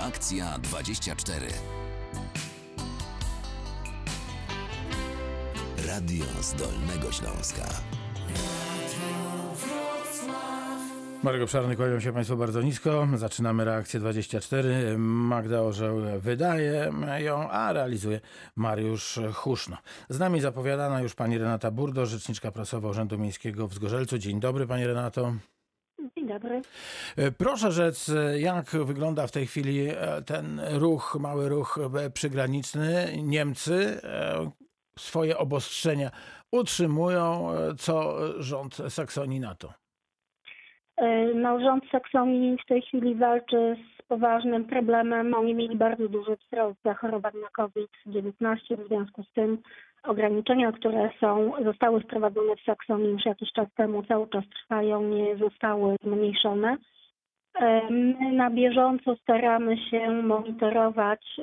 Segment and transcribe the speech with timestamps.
[0.00, 1.46] Reakcja 24.
[5.86, 7.62] Radio z Dolnego Śląska.
[11.22, 13.08] Marek Obszarny, kłaniam się Państwu bardzo nisko.
[13.14, 14.98] Zaczynamy reakcję 24.
[14.98, 18.20] Magda Orzeł wydaje ją, a realizuje
[18.56, 19.76] Mariusz Huszno.
[20.08, 24.18] Z nami zapowiadana już pani Renata Burdo, rzeczniczka prasowa Urzędu Miejskiego w Zgorzelcu.
[24.18, 25.34] Dzień dobry pani Renato.
[26.30, 26.62] Dobry.
[27.38, 33.12] Proszę rzec, jak wygląda w tej chwili e, ten ruch, mały ruch e, przygraniczny.
[33.22, 34.50] Niemcy e,
[34.98, 36.10] swoje obostrzenia
[36.52, 37.48] utrzymują.
[37.78, 39.72] Co rząd Saksonii na to?
[41.34, 45.34] No, rząd Saksonii w tej chwili walczy z poważnym problemem.
[45.34, 48.84] Oni mieli bardzo duży wzrost zachorowań na COVID-19.
[48.84, 49.58] W związku z tym
[50.02, 55.36] ograniczenia, które są, zostały wprowadzone w Saksonii już jakiś czas temu, cały czas trwają, nie
[55.36, 56.76] zostały zmniejszone.
[57.90, 61.40] My na bieżąco staramy się monitorować,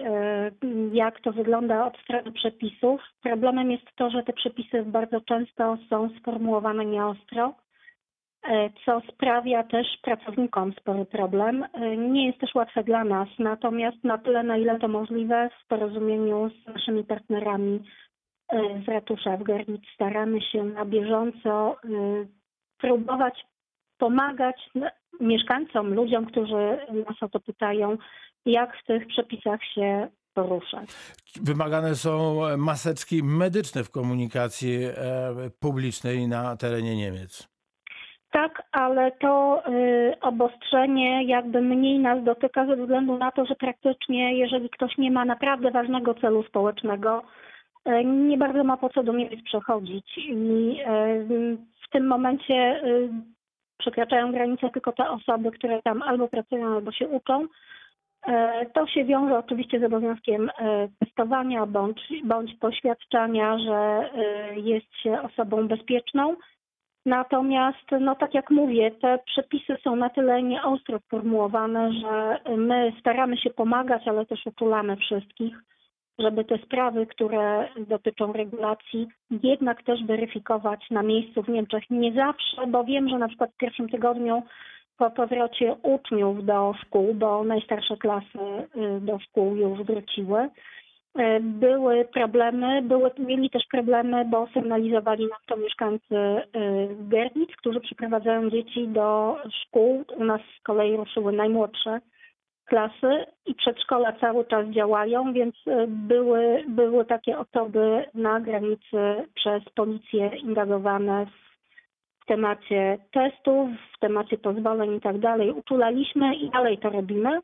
[0.93, 3.01] jak to wygląda od strony przepisów.
[3.21, 7.53] Problemem jest to, że te przepisy bardzo często są sformułowane nieostro
[8.85, 11.65] co sprawia też pracownikom spory problem.
[11.97, 16.49] Nie jest też łatwe dla nas, natomiast na tyle, na ile to możliwe, w porozumieniu
[16.49, 17.79] z naszymi partnerami
[18.85, 21.77] z ratusza w Gorlic staramy się na bieżąco
[22.77, 23.45] próbować
[23.97, 24.69] pomagać
[25.19, 27.97] mieszkańcom, ludziom, którzy nas o to pytają,
[28.45, 30.89] jak w tych przepisach się poruszać.
[31.43, 34.79] Wymagane są maseczki medyczne w komunikacji
[35.59, 37.57] publicznej na terenie Niemiec.
[38.31, 39.63] Tak, ale to
[40.21, 45.25] obostrzenie jakby mniej nas dotyka ze względu na to, że praktycznie jeżeli ktoś nie ma
[45.25, 47.23] naprawdę ważnego celu społecznego,
[48.05, 50.17] nie bardzo ma po co do Niemiec przechodzić.
[50.17, 53.09] I y, w tym momencie y,
[53.77, 57.47] przekraczają granicę tylko te osoby, które tam albo pracują, albo się uczą.
[58.73, 60.51] To się wiąże oczywiście z obowiązkiem
[60.99, 64.09] testowania bądź, bądź poświadczania, że
[64.55, 66.35] jest się osobą bezpieczną.
[67.05, 73.37] Natomiast, no tak jak mówię, te przepisy są na tyle nieostro sformułowane, że my staramy
[73.37, 75.57] się pomagać, ale też utulamy wszystkich,
[76.19, 79.07] żeby te sprawy, które dotyczą regulacji,
[79.43, 81.83] jednak też weryfikować na miejscu w Niemczech.
[81.89, 84.43] Nie zawsze, bo wiem, że na przykład w pierwszym tygodniu
[84.97, 88.67] po powrocie uczniów do szkół, bo najstarsze klasy
[89.01, 90.49] do szkół już wróciły,
[91.41, 96.41] były problemy, były, mieli też problemy, bo sygnalizowali nam to mieszkańcy
[96.99, 100.03] Gernic, którzy przyprowadzają dzieci do szkół.
[100.15, 101.99] U nas z kolei ruszyły najmłodsze
[102.67, 105.55] klasy i przedszkola cały czas działają, więc
[105.87, 111.25] były, były takie osoby na granicy przez policję indagowane
[112.23, 115.51] w temacie testów, w temacie pozwoleń i tak dalej.
[115.51, 117.39] Uczulaliśmy i dalej to robimy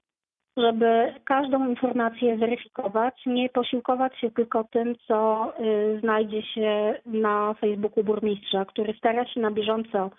[0.58, 8.04] żeby każdą informację weryfikować, nie posiłkować się tylko tym, co y, znajdzie się na Facebooku
[8.04, 10.12] burmistrza, który stara się na bieżąco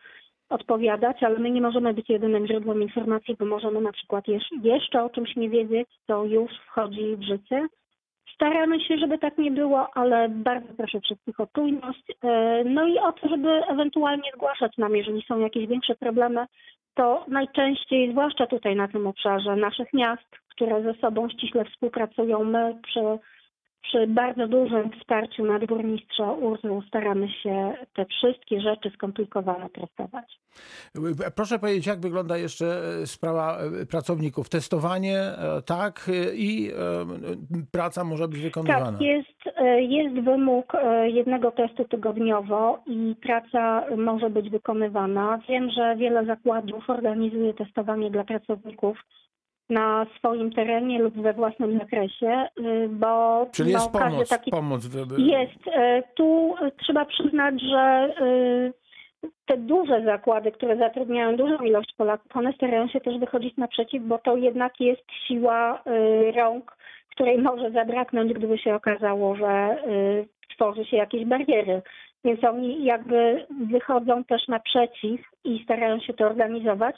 [0.49, 4.25] odpowiadać, ale my nie możemy być jedynym źródłem informacji, bo możemy na przykład
[4.63, 7.67] jeszcze o czymś nie wiedzieć, co już wchodzi w życie.
[8.35, 12.11] Staramy się, żeby tak nie było, ale bardzo proszę wszystkich o czujność.
[12.11, 12.15] Y,
[12.65, 16.47] no i o to, żeby ewentualnie zgłaszać nam, jeżeli są jakieś większe problemy,
[16.95, 22.79] to najczęściej, zwłaszcza tutaj na tym obszarze naszych miast, które ze sobą ściśle współpracują, my
[22.83, 23.01] przy,
[23.85, 30.39] przy bardzo dużym wsparciu nadburmistrza URZU staramy się te wszystkie rzeczy skomplikowane traktować.
[31.37, 32.67] Proszę powiedzieć, jak wygląda jeszcze
[33.07, 33.59] sprawa
[33.91, 34.49] pracowników?
[34.49, 35.21] Testowanie,
[35.67, 36.71] tak, i
[37.73, 38.93] praca może być wykonywana?
[38.93, 40.73] Tak, jest, jest wymóg
[41.05, 45.41] jednego testu tygodniowo i praca może być wykonywana.
[45.49, 48.99] Wiem, że wiele zakładów organizuje testowanie dla pracowników
[49.71, 52.49] na swoim terenie lub we własnym zakresie,
[52.89, 54.89] bo Czyli jest pomoc, taki pomoc.
[55.19, 55.77] jest.
[56.15, 58.15] Tu trzeba przyznać, że
[59.47, 64.19] te duże zakłady, które zatrudniają dużą ilość Polaków, one starają się też wychodzić naprzeciw, bo
[64.19, 65.83] to jednak jest siła
[66.37, 66.77] rąk,
[67.11, 69.77] której może zabraknąć, gdyby się okazało, że
[70.55, 71.83] tworzy się jakieś bariery.
[72.25, 76.97] Więc oni jakby wychodzą też naprzeciw i starają się to organizować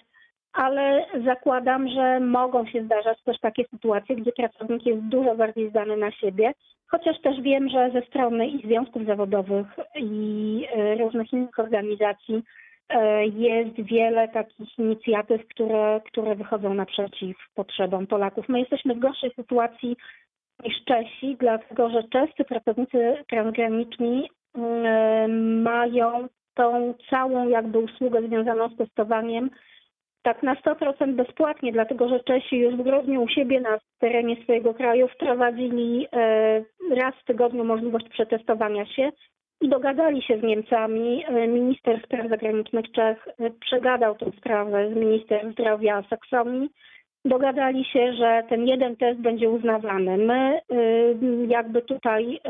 [0.57, 5.97] ale zakładam, że mogą się zdarzać też takie sytuacje, gdzie pracownik jest dużo bardziej zdany
[5.97, 6.53] na siebie,
[6.87, 10.67] chociaż też wiem, że ze strony i związków zawodowych i
[10.99, 12.43] różnych innych organizacji
[13.33, 18.49] jest wiele takich inicjatyw, które, które wychodzą naprzeciw potrzebom Polaków.
[18.49, 19.97] My jesteśmy w gorszej sytuacji
[20.65, 24.31] niż Czesi, dlatego że czescy pracownicy transgraniczni
[25.63, 29.51] mają tą całą jakby usługę związaną z testowaniem
[30.27, 34.75] tak na 100% bezpłatnie, dlatego że Czesi już w grudniu u siebie na terenie swojego
[34.75, 36.65] kraju wprowadzili e,
[36.97, 39.13] raz w tygodniu możliwość przetestowania się
[39.61, 41.25] i dogadali się z Niemcami.
[41.29, 46.69] E, Minister spraw zagranicznych Czech e, przegadał tę sprawę z minister zdrowia Saksonii.
[47.25, 50.19] Dogadali się, że ten jeden test będzie uznawany.
[50.19, 50.61] My
[51.49, 52.41] jakby tutaj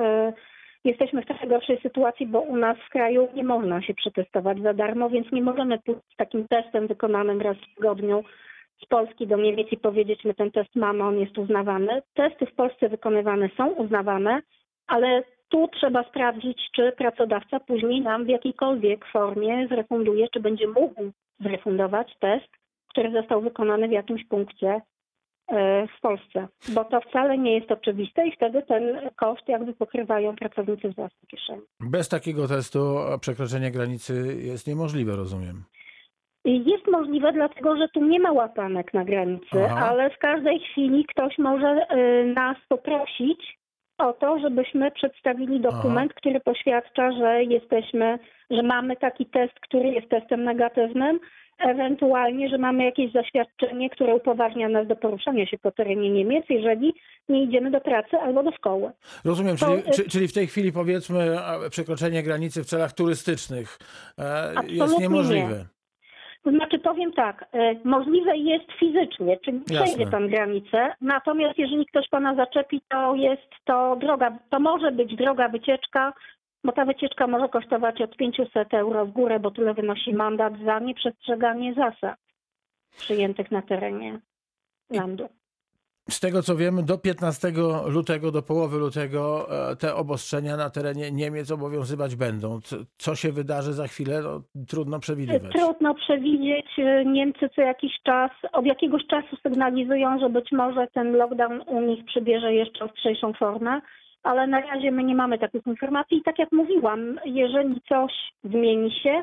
[0.86, 4.74] jesteśmy w trochę gorszej sytuacji, bo u nas w kraju nie można się przetestować za
[4.74, 8.24] darmo, więc nie możemy pójść z takim testem wykonanym raz w tygodniu
[8.82, 12.02] z Polski do Niemiec i powiedzieć, my ten test mamy, on jest uznawany.
[12.14, 14.40] Testy w Polsce wykonywane są uznawane,
[14.86, 21.02] ale tu trzeba sprawdzić, czy pracodawca później nam w jakiejkolwiek formie zrefunduje, czy będzie mógł
[21.40, 22.48] zrefundować test,
[22.88, 24.80] który został wykonany w jakimś punkcie
[25.98, 30.92] w Polsce, bo to wcale nie jest oczywiste i wtedy ten koszt jakby pokrywają pracownicy
[30.92, 31.62] z własnej kieszeni.
[31.80, 35.64] Bez takiego testu przekroczenie granicy jest niemożliwe, rozumiem.
[36.44, 39.86] Jest możliwe, dlatego że tu nie ma łapanek na granicy, Aha.
[39.90, 43.58] ale w każdej chwili ktoś może y, nas poprosić
[43.98, 48.18] o to, żebyśmy przedstawili dokument, który poświadcza, że jesteśmy,
[48.50, 51.20] że mamy taki test, który jest testem negatywnym,
[51.58, 56.94] ewentualnie, że mamy jakieś zaświadczenie, które upoważnia nas do poruszania się po terenie Niemiec, jeżeli
[57.28, 58.90] nie idziemy do pracy albo do szkoły.
[59.24, 61.36] Rozumiem, To, czyli, y- czy, czyli w tej chwili powiedzmy
[61.70, 63.78] przekroczenie granicy w celach turystycznych
[64.18, 65.66] e, jest niemożliwe.
[66.46, 72.08] To znaczy powiem tak, e, możliwe jest fizycznie, czyli przejdzie pan granicę, natomiast jeżeli ktoś
[72.08, 76.12] pana zaczepi, to jest to droga, to może być droga wycieczka,
[76.66, 80.78] bo ta wycieczka może kosztować od 500 euro w górę, bo tyle wynosi mandat za
[80.78, 82.18] nieprzestrzeganie zasad
[82.98, 84.20] przyjętych na terenie
[84.90, 85.28] landu.
[86.10, 87.52] Z tego co wiemy, do 15
[87.86, 92.60] lutego, do połowy lutego e, te obostrzenia na terenie Niemiec obowiązywać będą.
[92.60, 95.52] Co, co się wydarzy za chwilę, no, trudno przewidywać.
[95.52, 96.66] Trudno przewidzieć.
[97.06, 102.04] Niemcy co jakiś czas, od jakiegoś czasu sygnalizują, że być może ten lockdown u nich
[102.04, 103.80] przybierze jeszcze ostrzejszą formę,
[104.26, 106.18] ale na razie my nie mamy takich informacji.
[106.18, 108.12] I tak jak mówiłam, jeżeli coś
[108.44, 109.22] zmieni się,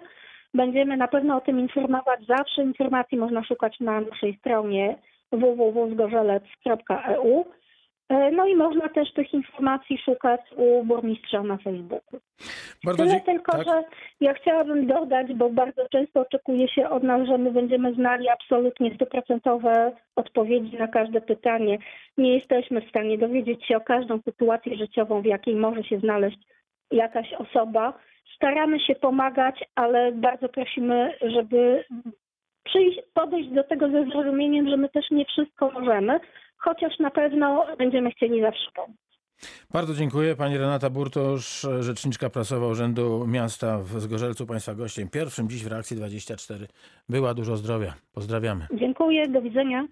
[0.53, 2.25] będziemy na pewno o tym informować.
[2.27, 4.95] Zawsze informacji można szukać na naszej stronie
[5.31, 7.45] www.zgorzelec.eu.
[8.09, 12.19] E, No i można też tych informacji szukać u burmistrza na Facebooku.
[12.83, 13.67] Bardzo Tyle tylko, tak?
[13.67, 13.83] że
[14.21, 18.95] ja chciałabym dodać, bo bardzo często oczekuje się od nas, że my będziemy znali absolutnie
[18.95, 21.77] stuprocentowe odpowiedzi na każde pytanie.
[22.17, 26.37] Nie jesteśmy w stanie dowiedzieć się o każdą sytuację życiową, w jakiej może się znaleźć
[26.91, 27.93] jakaś osoba.
[28.35, 31.83] Staramy się pomagać, ale bardzo prosimy, żeby
[32.63, 36.19] przyjść, podejść do tego ze zrozumieniem, że my też nie wszystko możemy,
[36.63, 38.97] chociaż na pewno będziemy chcieli zawsze pomóc.
[39.73, 40.35] Bardzo dziękuję.
[40.35, 45.97] Pani Renata Burtosz, rzeczniczka prasowa Urzędu Miasta w Zgorzelcu, Państwa gościem pierwszym dziś w reakcji
[45.97, 46.67] 24.
[47.09, 47.93] Była dużo zdrowia.
[48.13, 48.67] Pozdrawiamy.
[48.73, 49.87] Dziękuję, do widzenia.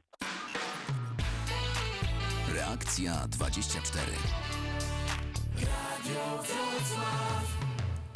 [2.56, 4.02] Reakcja 24.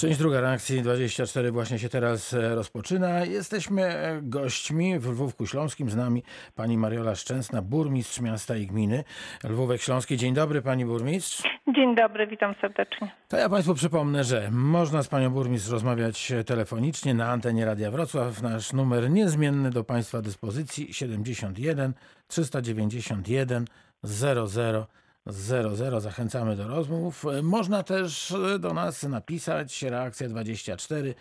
[0.06, 3.26] Część druga reakcji 24 właśnie się teraz e, rozpoczyna.
[3.26, 5.90] Jesteśmy e, gośćmi w Lwówku Śląskim.
[5.90, 6.24] Z nami
[6.56, 9.04] pani Mariola Szczęsna, burmistrz miasta i gminy
[9.44, 10.18] Lwówek Śląski.
[10.18, 11.44] Dzień dobry pani burmistrz.
[11.76, 13.12] Dzień dobry, witam serdecznie.
[13.28, 18.42] To ja Państwu przypomnę, że można z Panią Burmistrz rozmawiać telefonicznie na antenie Radia Wrocław.
[18.42, 21.94] Nasz numer niezmienny do Państwa dyspozycji 71
[22.28, 23.66] 391
[24.04, 24.88] 00
[25.30, 26.00] 00.
[26.02, 27.24] Zachęcamy do rozmów.
[27.44, 31.16] Można też do nas napisać reakcja 24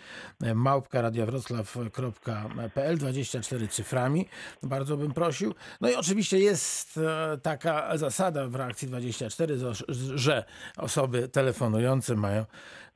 [0.55, 4.29] małpka radiowroclaw.pl 24 cyframi.
[4.63, 5.55] Bardzo bym prosił.
[5.81, 9.85] No i oczywiście jest e, taka zasada w reakcji 24, zo-
[10.15, 10.45] że
[10.77, 12.45] osoby telefonujące mają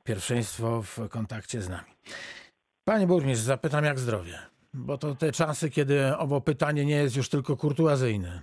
[0.03, 1.87] pierwszeństwo w kontakcie z nami.
[2.83, 4.39] Panie burmistrz, zapytam jak zdrowie,
[4.73, 8.41] bo to te czasy, kiedy owo pytanie nie jest już tylko kurtuazyjne.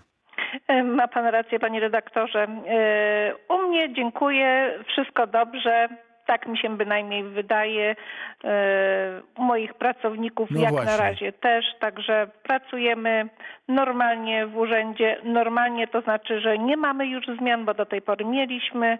[0.96, 2.42] Ma pan rację, panie redaktorze.
[2.42, 5.88] E, U mnie dziękuję, wszystko dobrze.
[6.26, 7.96] Tak mi się bynajmniej wydaje.
[8.44, 10.90] E, U moich pracowników No jak właśnie.
[10.90, 11.64] na razie też.
[11.80, 13.28] Także pracujemy
[13.68, 15.16] normalnie w urzędzie.
[15.24, 18.98] Normalnie to znaczy, że nie mamy już zmian, bo do tej pory mieliśmy.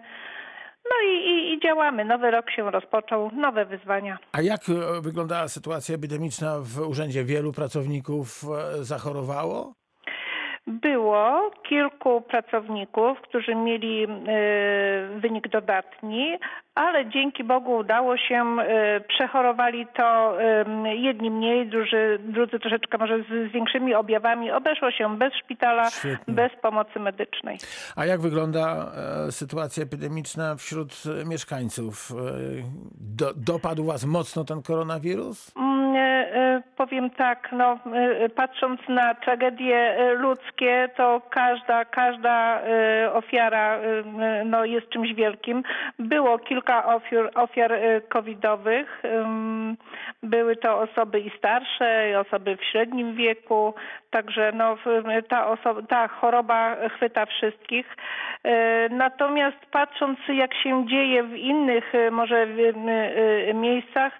[0.85, 2.05] No i, i, i działamy.
[2.05, 4.17] Nowy rok się rozpoczął, nowe wyzwania.
[4.31, 7.23] A jak e, wyglądała sytuacja epidemiczna w urzędzie?
[7.23, 8.41] Wielu pracowników
[8.81, 9.73] zachorowało?
[10.67, 14.07] Było kilku pracowników, którzy mieli e,
[15.19, 16.37] wynik dodatni,
[16.77, 20.37] ale dzięki Bogu udało się, e, przechorowali to
[20.83, 24.51] jedni mniej, drudzy, drudzy troszeczkę może z, z większymi objawami.
[24.51, 26.33] Obeszło się bez szpitala, Świetnie.
[26.33, 27.57] bez pomocy medycznej.
[27.95, 28.91] A jak wygląda
[29.27, 30.89] e, sytuacja epidemiczna wśród
[31.25, 32.11] mieszkańców?
[32.11, 32.15] E,
[33.17, 35.53] Do, dopadł Was mocno ten koronawirus?
[35.57, 37.79] Mm, e, powiem tak, no,
[38.35, 42.61] patrząc na tragedie ludzkie, to każda, każda
[43.13, 43.79] ofiara
[44.45, 45.63] no, jest czymś wielkim.
[45.99, 49.03] Było kilka ofiar, ofiar e, covidowych.
[50.23, 53.73] Były to osoby i starsze, i osoby w średnim wieku,
[54.09, 54.77] także no,
[55.29, 57.95] ta, osoba, ta choroba chwyta wszystkich.
[58.43, 62.57] E, Natomiast patrząc jak się dzieje w innych e, może w,
[63.53, 64.13] miejscach,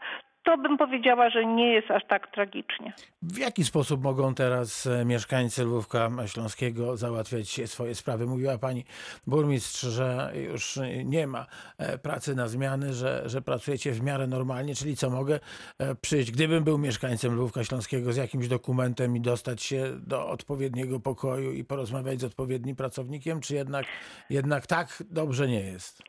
[0.47, 2.93] to bym powiedziała, że nie jest aż tak tragicznie.
[3.21, 8.25] W jaki sposób mogą teraz e, mieszkańcy Lwówka Śląskiego załatwiać swoje sprawy?
[8.25, 8.85] Mówiła pani
[9.27, 11.45] burmistrz, że już nie ma
[11.77, 15.39] e, pracy na zmiany, że, że pracujecie w miarę normalnie, czyli co mogę
[15.79, 20.99] e, przyjść, gdybym był mieszkańcem Lwówka Śląskiego z jakimś dokumentem i dostać się do odpowiedniego
[20.99, 23.85] pokoju i porozmawiać z odpowiednim pracownikiem, czy jednak,
[24.29, 26.03] jednak tak dobrze nie jest?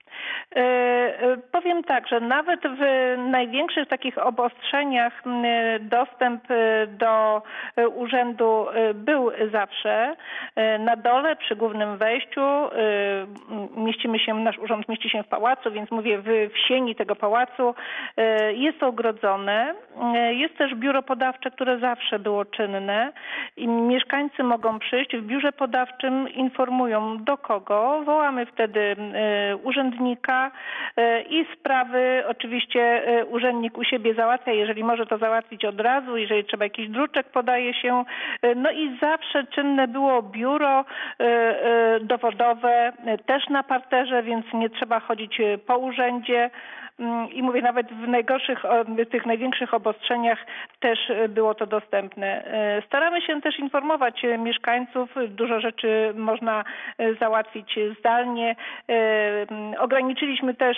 [0.58, 2.80] E, e, Powiem tak, że nawet w
[3.30, 5.22] największych takich obostrzeniach
[5.80, 7.42] dostęp e, do
[7.94, 10.16] urzędu był zawsze.
[10.78, 12.40] Na dole przy głównym wejściu
[13.76, 16.24] mieścimy się, nasz urząd mieści się w pałacu, więc mówię w,
[16.54, 17.74] w sieni tego pałacu.
[18.52, 19.74] Jest ogrodzone.
[20.30, 23.12] Jest też biuro podawcze, które zawsze było czynne
[23.56, 25.16] i mieszkańcy mogą przyjść.
[25.16, 28.02] W biurze podawczym informują do kogo.
[28.04, 28.96] Wołamy wtedy
[29.62, 30.47] urzędnika
[30.96, 36.16] e, i sprawy oczywiście e, urzędnik u siebie załatwia, jeżeli może to załatwić od razu,
[36.16, 38.04] jeżeli trzeba jakiś druczek podaje się.
[38.42, 40.84] E, No i zawsze czynne było biuro
[42.00, 42.92] dowodowe
[43.26, 46.50] też na parterze, więc nie trzeba chodzić po urzędzie.
[47.00, 48.62] Mm, I mówię, nawet w najgorszych,
[49.10, 50.38] tych największych obostrzeniach
[50.80, 52.44] też e, było to dostępne.
[52.44, 55.10] E, Staramy się też informować e, mieszkańców.
[55.28, 56.64] Dużo rzeczy można
[57.20, 58.56] załatwić zdalnie.
[59.78, 60.76] Ograniczyliśmy też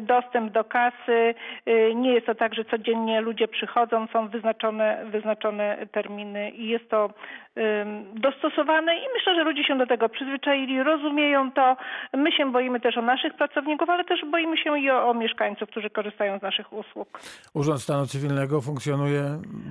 [0.00, 1.34] dostęp do kasy.
[1.94, 7.10] Nie jest to tak, że codziennie ludzie przychodzą, są wyznaczone, wyznaczone terminy i jest to
[8.14, 11.76] dostosowane i myślę, że ludzie się do tego przyzwyczaili, rozumieją to.
[12.14, 15.70] My się boimy też o naszych pracowników, ale też boimy się i o, o mieszkańców,
[15.70, 17.20] którzy korzystają z naszych usług.
[17.54, 19.22] Urząd Stanu Cywilnego funkcjonuje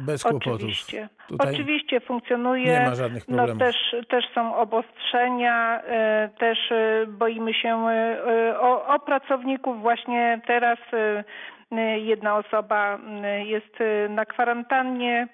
[0.06, 0.54] bez kłopotów.
[0.54, 1.10] Oczywiście.
[1.28, 2.80] Tutaj Oczywiście funkcjonuje.
[2.80, 3.64] nie ma żadnych No problemów.
[3.64, 3.76] też,
[4.10, 9.82] też są obostrzenia, e, też e, boimy się e, o, o pracowników.
[9.82, 10.80] Właśnie teraz
[11.98, 13.00] jedna osoba
[13.46, 13.78] jest
[14.10, 15.28] na kwarantannie.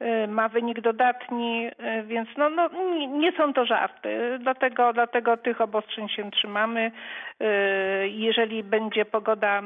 [0.00, 2.68] E, Ma wynik dodatni, e, więc no, no,
[3.06, 4.38] nie, są to żarty.
[4.42, 6.92] Dlatego, dlatego tych obostrzeń się trzymamy.
[7.40, 9.62] E, Jeżeli będzie pogoda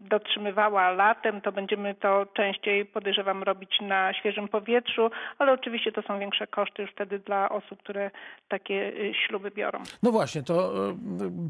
[0.00, 6.18] dotrzymywała latem, to będziemy to częściej, podejrzewam, robić na świeżym powietrzu, ale oczywiście to są
[6.18, 8.10] większe koszty już wtedy dla osób, które
[8.48, 8.92] takie
[9.26, 9.78] śluby biorą.
[10.02, 10.72] No właśnie, to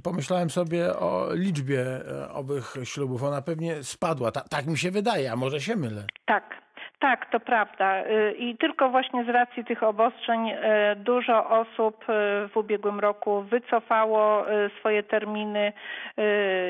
[0.04, 1.84] pomyślałem sobie o liczbie
[2.34, 3.22] owych ślubów.
[3.22, 4.32] Ona pewnie spadła.
[4.32, 6.04] Ta, tak mi się wydaje, a może się mylę.
[6.26, 6.60] Tak.
[7.00, 8.06] Tak, to prawda.
[8.06, 10.56] Y, I tylko właśnie z racji tych obostrzeń y,
[10.96, 14.44] dużo osób y, w ubiegłym roku wycofało
[14.78, 15.72] swoje terminy.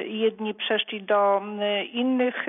[0.07, 1.43] Jedni przeszli do
[1.93, 2.47] innych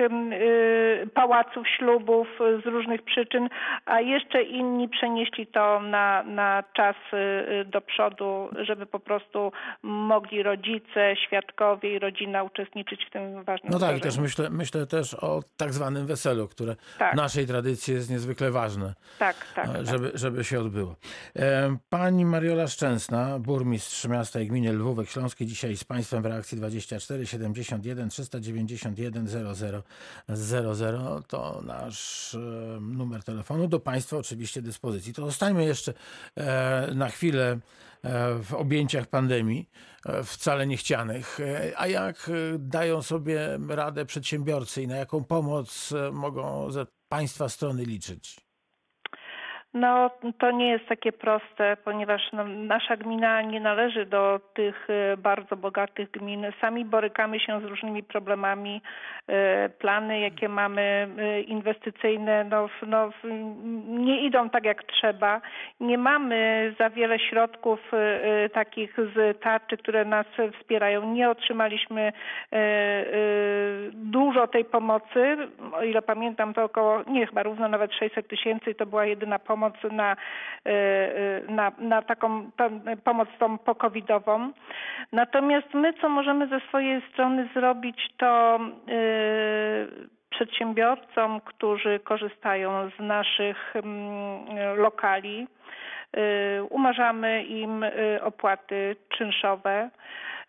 [1.14, 2.28] pałaców ślubów
[2.64, 3.48] z różnych przyczyn,
[3.86, 6.96] a jeszcze inni przenieśli to na, na czas
[7.66, 13.78] do przodu, żeby po prostu mogli rodzice, świadkowie i rodzina uczestniczyć w tym ważnym No
[13.78, 17.12] tak, i też myślę, myślę też o tak zwanym weselu, które Tak.
[17.12, 19.68] w naszej tradycji jest niezwykle ważne, Tak, tak.
[19.68, 19.86] e, tak.
[19.86, 20.96] żeby, żeby się odbyło.
[21.36, 26.58] E, Pani Mariola Szczęsna, burmistrz miasta i gminy Lwówek Śląskiej, dzisiaj z Państwem w reakcji
[26.58, 29.82] 24 71 391 00
[30.28, 31.22] 00.
[31.22, 32.38] To nasz e,
[32.80, 33.68] numer telefonu.
[33.68, 35.14] Do Państwa oczywiście dyspozycji.
[35.14, 35.94] To zostańmy jeszcze
[36.94, 37.58] na chwilę
[38.42, 39.70] w objęciach pandemii,
[40.24, 41.38] wcale niechcianych.
[41.76, 46.70] A jak dają sobie radę przedsiębiorcy i na jaką pomoc mogą
[47.12, 48.40] Państwa strony liczyć?
[49.74, 55.16] No, to nie jest takie proste, ponieważ no, nasza gmina nie należy do tych e,
[55.16, 56.46] bardzo bogatych gmin.
[56.60, 58.82] Sami borykamy się z różnymi problemami.
[59.28, 63.10] E, Plany, jakie mamy e, inwestycyjne, no, no,
[63.86, 65.40] nie idą tak jak trzeba.
[65.80, 67.92] Nie mamy za wiele środków
[68.52, 70.26] takich z tarczy, które nas
[70.60, 71.12] wspierają.
[71.12, 72.12] Nie otrzymaliśmy
[73.92, 75.36] dużo tej pomocy.
[75.72, 79.61] O ile pamiętam, to około, nie chyba równo nawet 600 tysięcy to była jedyna pomoc
[79.92, 80.16] na,
[80.66, 82.50] e, e, na, na taką
[83.04, 84.52] pomoc tą pokowidową.
[85.12, 93.76] Natomiast my, co możemy ze swojej strony zrobić, to e, przedsiębiorcom, którzy korzystają z naszych
[93.76, 95.46] mm, lokali,
[96.16, 99.90] y, umarzamy im y, opłaty czynszowe.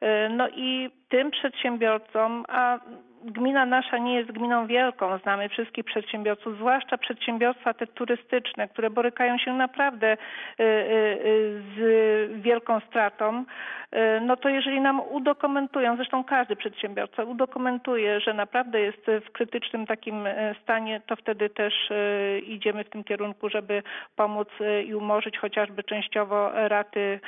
[0.04, 2.80] Y, No i tym przedsiębiorcom, a
[3.26, 9.38] gmina nasza nie jest gminą wielką, znamy wszystkich przedsiębiorców, zwłaszcza przedsiębiorstwa te turystyczne, które borykają
[9.38, 13.46] się naprawdę y, y, y, z wielką stratą,
[14.22, 20.28] no to jeżeli nam udokumentują, zresztą każdy przedsiębiorca udokumentuje, że naprawdę jest w krytycznym takim
[20.64, 21.74] stanie, to wtedy też
[22.46, 23.84] idziemy w tym kierunku, żeby
[24.16, 24.48] pomóc
[24.86, 27.20] i umorzyć chociażby częściowo raty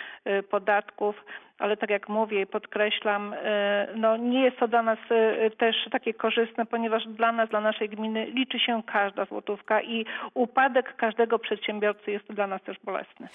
[0.49, 1.25] podatków.
[1.59, 5.75] Ale tak jak mówię i podkreślam, e, no nie jest to dla nas e, też
[5.91, 11.39] takie korzystne, ponieważ dla nas, dla naszej gminy liczy się każda złotówka i upadek każdego
[11.39, 13.27] przedsiębiorcy jest dla nas też bolesny.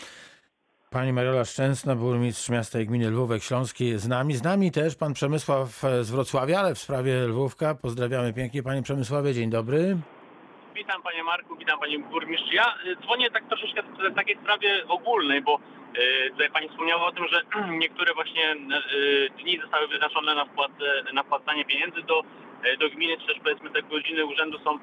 [0.90, 4.36] Pani Mariola Szczęsna, burmistrz miasta i gminy Lwówek Śląski jest z nami.
[4.36, 7.74] Z nami też pan Przemysław e, z Wrocławia, ale w sprawie Lwówka.
[7.74, 8.62] Pozdrawiamy pięknie.
[8.62, 9.96] Panie Przemysławie, dzień dobry.
[10.80, 12.52] Witam panie Marku, witam panie burmistrz.
[12.52, 15.60] Ja y, dzwonię tak troszeczkę w takiej sprawie ogólnej, bo
[16.26, 17.42] y, tutaj pani wspomniała o tym, że
[17.82, 22.22] niektóre właśnie y, dni zostały wyznaczone na, wpłatę, na wpłacanie pieniędzy do,
[22.78, 24.78] do gminy, czy też powiedzmy te godziny urzędu są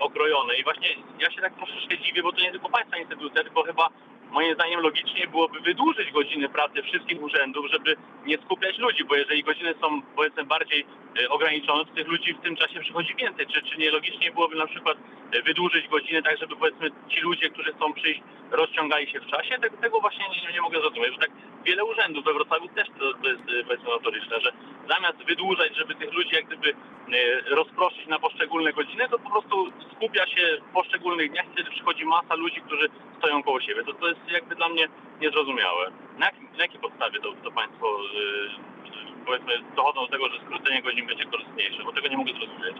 [0.00, 0.56] okrojone.
[0.56, 3.88] I właśnie ja się tak troszeczkę dziwię, bo to nie tylko państwa instytucja, tylko chyba
[4.30, 7.96] moim zdaniem logicznie byłoby wydłużyć godziny pracy wszystkich urzędów, żeby
[8.28, 10.86] nie skupiać ludzi, bo jeżeli godziny są powiedzmy bardziej
[11.22, 13.46] e, ograniczone, to tych ludzi w tym czasie przychodzi więcej.
[13.46, 14.96] Czy, czy nie logicznie byłoby na przykład
[15.32, 18.20] e, wydłużyć godziny tak, żeby powiedzmy ci ludzie, którzy chcą przyjść,
[18.50, 19.58] rozciągali się w czasie?
[19.58, 21.30] Tego, tego właśnie nie, nie mogę zrozumieć, że tak
[21.64, 24.52] wiele urzędów we Wrocławiu też to, to jest e, powiedzmy notoryczne, że
[24.88, 26.74] zamiast wydłużać, żeby tych ludzi jak gdyby
[27.46, 32.34] rozproszyć na poszczególne godziny, to po prostu skupia się w poszczególnych dniach, wtedy przychodzi masa
[32.34, 33.84] ludzi, którzy stoją koło siebie.
[33.84, 34.88] To, to jest jakby dla mnie
[35.20, 35.90] niezrozumiałe.
[36.18, 40.82] Na, jakim, na jakiej podstawie to, to Państwo e, powiedzmy dochodzą do tego, że skrócenie
[40.82, 42.76] godzin będzie korzystniejsze, bo tego nie mogę zrozumieć.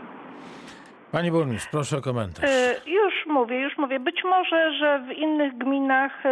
[1.12, 2.50] Pani burmistrz, proszę o komentarz.
[2.86, 4.00] Y, Już mówię, już mówię.
[4.00, 6.22] Być może, że w innych gminach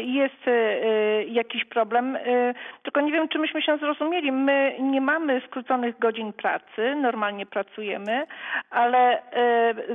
[0.00, 4.32] jest y, jakiś problem, y, tylko nie wiem, czy myśmy się zrozumieli.
[4.32, 8.26] My nie mamy skróconych godzin pracy, normalnie pracujemy,
[8.70, 9.22] ale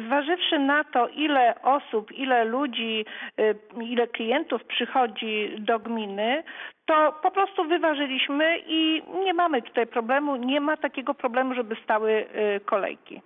[0.08, 3.06] zważywszy na to, ile osób, ile ludzi,
[3.82, 6.44] ile klientów przychodzi do gminy,
[6.86, 12.26] to po prostu wyważyliśmy i nie mamy tutaj problemu, nie ma takiego problemu, żeby stały
[12.65, 13.22] kolejki.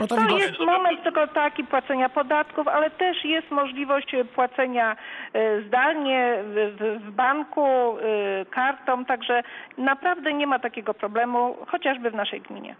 [0.00, 4.96] No to jest moment tylko taki płacenia podatków, ale też jest możliwość płacenia
[5.32, 9.42] e, zdalnie w, w, w banku, e, kartą, także
[9.78, 12.74] naprawdę nie ma takiego problemu, chociażby w naszej gminie.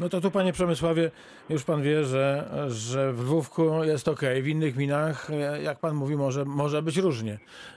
[0.00, 1.10] No to tu panie Przemysławie,
[1.48, 4.20] już pan wie, że, że w Lwówku jest ok.
[4.42, 7.32] W innych gminach, e, jak pan mówi, może, może być różnie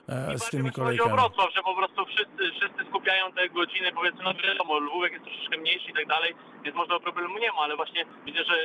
[0.10, 1.12] e, z Właśnie tymi chodzi o kolejkami.
[1.12, 5.58] Wrocław, że po prostu wszyscy, wszyscy skupiają te godziny, powiedzmy, no wiadomo, Lwówek jest troszeczkę
[5.58, 8.55] mniejszy i tak dalej, więc może problemu nie ma, ale właśnie widzę, że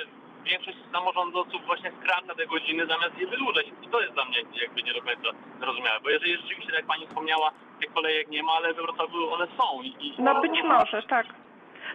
[0.45, 3.67] większość samorządowców właśnie skraca te godziny zamiast je wydłużać.
[3.83, 5.29] I to jest dla mnie jakby nie do końca
[5.61, 9.33] zrozumiałe, bo jeżeli rzeczywiście, tak jak pani wspomniała, tych kolejek nie ma, ale we Wrocławiu
[9.33, 9.83] one są.
[9.83, 11.27] I, i No być może, tak.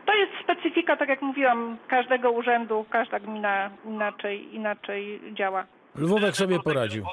[0.05, 5.65] To jest specyfika, tak jak mówiłam, każdego urzędu, każda gmina inaczej, inaczej działa.
[5.95, 7.05] Lwówek sobie poradził.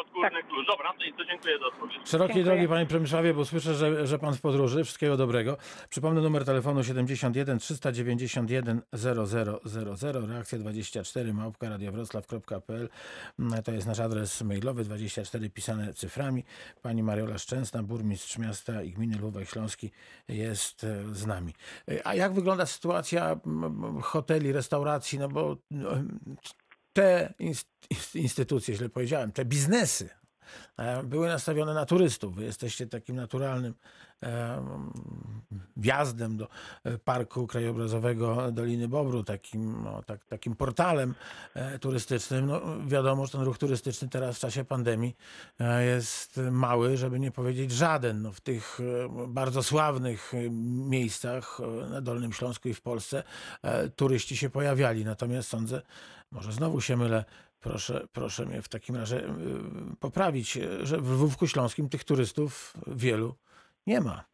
[0.00, 0.46] Odgórny Tak.
[0.48, 0.66] klucz.
[0.66, 1.96] Dobra, to, to dziękuję za odpowiedź.
[2.04, 2.44] Szerokiej Dziękuję.
[2.56, 4.84] drogi panie Przemysławie, bo słyszę, że, że pan w podróży.
[4.84, 5.56] Wszystkiego dobrego.
[5.88, 12.88] Przypomnę numer telefonu 71 391 0000, reakcja 24 małpka radiowroclaw.pl.
[13.64, 16.44] To jest nasz adres mailowy 24 pisane cyframi.
[16.82, 19.90] Pani Mariola Szczęsna, burmistrz miasta i gminy Lwówek Śląski
[20.28, 21.52] jest e, z nami.
[21.90, 23.36] E, A jak wygląda sytuacja
[24.02, 25.18] hoteli, restauracji?
[25.18, 25.90] No bo no,
[26.96, 30.08] te inst- instytucje, źle powiedziałem, te biznesy
[31.04, 32.34] były nastawione na turystów.
[32.34, 33.74] Wy jesteście takim naturalnym
[34.22, 34.62] e,
[35.76, 36.48] wjazdem do
[36.84, 41.14] e, Parku Krajobrazowego Doliny Bobru, takim, no, tak, takim portalem
[41.54, 42.46] e, turystycznym.
[42.46, 45.16] No, wiadomo, że ten ruch turystyczny teraz w czasie pandemii
[45.60, 48.22] e, jest mały, żeby nie powiedzieć żaden.
[48.22, 50.50] No, w tych e, bardzo sławnych e,
[50.90, 53.22] miejscach e, na Dolnym Śląsku i w Polsce
[53.62, 55.04] e, turyści się pojawiali.
[55.04, 55.82] Natomiast sądzę,
[56.30, 57.24] może znowu się mylę,
[57.60, 59.30] proszę, proszę mnie w takim razie y,
[60.00, 63.34] poprawić, że w Lwówku Śląskim tych turystów wielu
[63.86, 64.24] nie ma.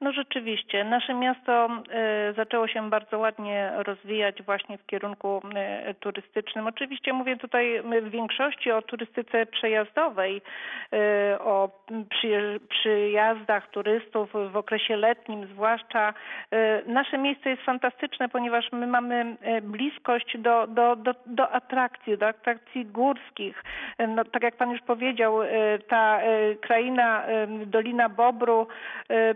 [0.00, 6.66] No rzeczywiście, nasze miasto e, zaczęło się bardzo ładnie rozwijać właśnie w kierunku e, turystycznym.
[6.66, 10.42] Oczywiście mówię tutaj e, w większości o turystyce przejazdowej,
[11.40, 11.68] o
[12.68, 16.14] przyjazdach turystów w okresie letnim zwłaszcza.
[16.86, 22.86] Nasze miejsce jest fantastyczne, ponieważ my mamy bliskość do, do, do, do atrakcji, do atrakcji
[22.86, 23.64] górskich.
[24.08, 25.38] No, tak jak pan już powiedział,
[25.88, 26.20] ta
[26.60, 27.22] kraina,
[27.66, 28.66] Dolina Bobru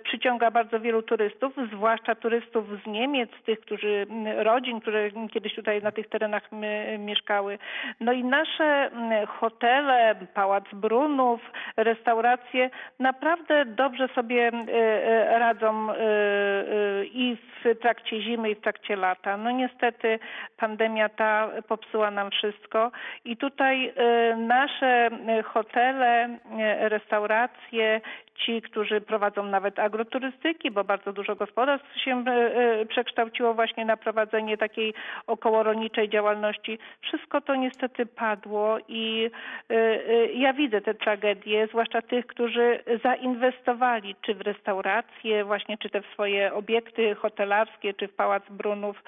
[0.04, 5.92] przyciąga bardzo wielu turystów, zwłaszcza turystów z Niemiec, tych, którzy rodzin, które kiedyś tutaj na
[5.92, 6.42] tych terenach
[6.98, 7.58] mieszkały.
[8.00, 8.90] No i nasze
[9.28, 11.40] hotele, Pałac Brunów,
[11.76, 15.94] restauracje naprawdę dobrze sobie e, e, radzą e,
[17.04, 19.36] i w trakcie zimy, i w trakcie lata.
[19.36, 20.18] No niestety
[20.56, 22.90] pandemia ta popsuła nam wszystko
[23.24, 23.92] i tutaj
[24.36, 25.10] nasze
[25.44, 26.38] hotele,
[26.80, 28.00] restauracje,
[28.34, 29.78] ci, którzy prowadzą nawet
[30.44, 34.94] agroturystyki, bo bardzo dużo gospodarstw się e, e, przekształciło właśnie na prowadzenie takiej
[35.26, 36.78] okołorolniczej działalności.
[37.00, 39.30] Wszystko to niestety padło i
[39.70, 46.02] e, ja widzę te tragedie, zwłaszcza tych, którzy zainwestowali czy w restauracje, właśnie czy te
[46.02, 49.02] w swoje obiekty hotelarskie, czy w Pałac Brunów.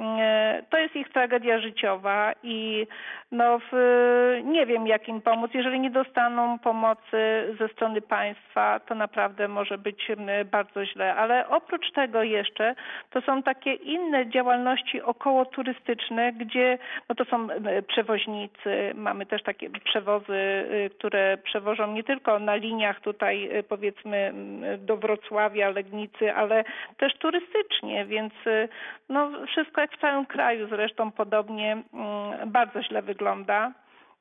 [0.00, 2.86] E, To jest ich tragedia życiowa i
[3.32, 5.50] no w, nie wiem jak im pomóc.
[5.54, 10.08] Jeżeli nie dostaną pomocy ze strony państwa, to naprawdę może być
[10.50, 11.14] bardzo źle.
[11.14, 12.74] Ale oprócz tego jeszcze
[13.10, 17.48] to są takie inne działalności okołoturystyczne, gdzie no to są
[17.88, 18.92] przewoźnicy.
[18.94, 24.32] Mamy też takie przewozy, y, które przewożą nie tylko na liniach tutaj y, powiedzmy
[24.78, 26.64] do Wrocławia, Legnicy, ale
[26.96, 28.68] też turystycznie, więc y,
[29.08, 33.72] no wszystko w całym kraju zresztą podobnie mm, bardzo źle wygląda.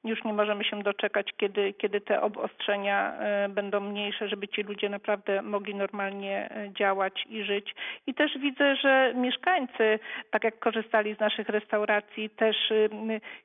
[0.04, 4.90] Już nie możemy się doczekać, kiedy, kiedy te obostrzenia e, będą mniejsze, żeby ci ludzie
[4.90, 7.76] naprawdę mogli normalnie e, działać i żyć.
[8.08, 10.00] I też widzę, że mieszkańcy,
[10.32, 12.90] tak jak korzystali z naszych restauracji, też y,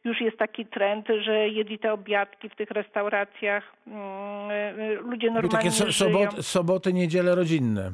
[0.04, 3.74] już jest taki trend, że jedli te obiadki w tych restauracjach.
[3.86, 6.12] Mm, y, Ludzie Były normalnie takie so, żyją.
[6.12, 7.90] soboty, soboty, niedziele rodzinne.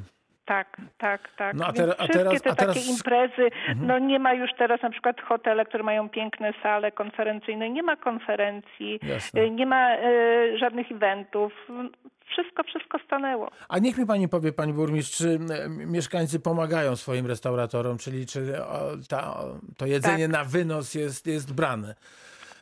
[0.50, 1.56] Tak, tak, tak.
[1.56, 4.82] No a a wszystkie teraz- te a teraz- takie imprezy, no nie ma już teraz
[4.82, 9.40] na przykład hotele, które mają piękne sale konferencyjne, nie ma konferencji, Jasne.
[9.42, 11.52] y, nie ma y, żadnych eventów.
[12.26, 13.50] Wszystko, wszystko stanęło.
[13.68, 18.52] A niech mi pani powie, pani burmistrz, czy mieszkańcy pomagają swoim restauratorom, czyli czy
[19.08, 19.36] ta,
[19.76, 20.32] to jedzenie Tak.
[20.36, 21.94] na wynos jest, jest brane?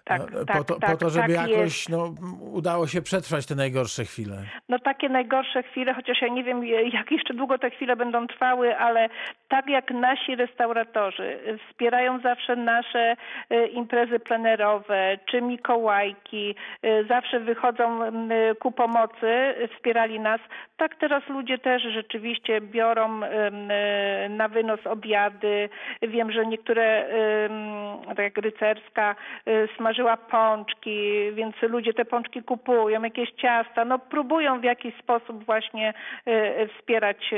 [0.09, 1.89] Tak, E, po, tak, to, tak, po to, żeby tak jakoś jest.
[1.89, 4.37] no, udało się przetrwać te najgorsze chwile.
[4.69, 8.77] No takie najgorsze chwile, chociaż ja nie wiem jak jeszcze długo te chwile będą trwały,
[8.77, 9.09] ale
[9.49, 13.17] tak jak nasi restauratorzy wspierają zawsze nasze
[13.51, 18.31] e, imprezy plenerowe czy Mikołajki, e, zawsze wychodzą m,
[18.61, 20.41] ku pomocy, wspierali nas,
[20.77, 25.69] tak teraz ludzie też rzeczywiście biorą em, e, na wynos obiady.
[26.03, 27.09] Wiem, że niektóre,
[28.07, 29.15] tak jak rycerska,
[29.77, 35.95] smażyła pączki, więc ludzie te pączki kupują, jakieś ciasta, no próbują w jakiś sposób właśnie
[36.79, 37.31] wspierać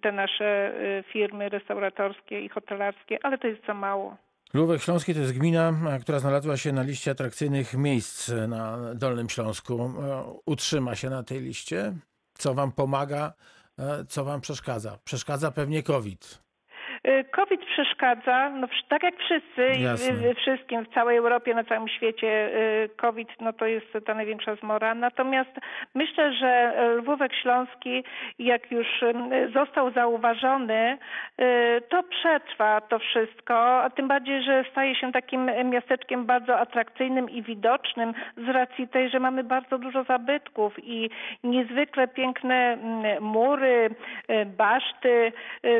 [0.00, 4.16] te nasze firmy restauratorskie i hotelarskie, ale to jest za mało.
[4.54, 9.28] Lubek Śląski to jest gmina, e, która znalazła się na liście atrakcyjnych miejsc na Dolnym
[9.28, 9.74] Śląsku.
[9.82, 11.92] E, Utrzyma się na tej liście.
[12.34, 13.32] Co wam pomaga,
[13.78, 14.98] e, co wam przeszkadza?
[15.04, 16.48] Przeszkadza pewnie COVID.
[17.36, 20.12] COVID przeszkadza, no tak jak wszyscy, i Jasne.
[20.12, 22.50] w- wszystkim, w całej Europie, na całym świecie
[22.84, 24.94] y, COVID no to jest ta największa zmora.
[24.94, 25.50] Natomiast
[25.94, 28.04] myślę, że Lwówek Śląski,
[28.38, 29.14] jak już y,
[29.54, 30.98] został zauważony,
[31.40, 37.30] y, to przetrwa to wszystko, a tym bardziej, że staje się takim miasteczkiem bardzo atrakcyjnym
[37.30, 41.10] i widocznym z racji tej, że mamy bardzo dużo zabytków i
[41.44, 43.90] niezwykle piękne mm, mury,
[44.46, 45.32] baszty,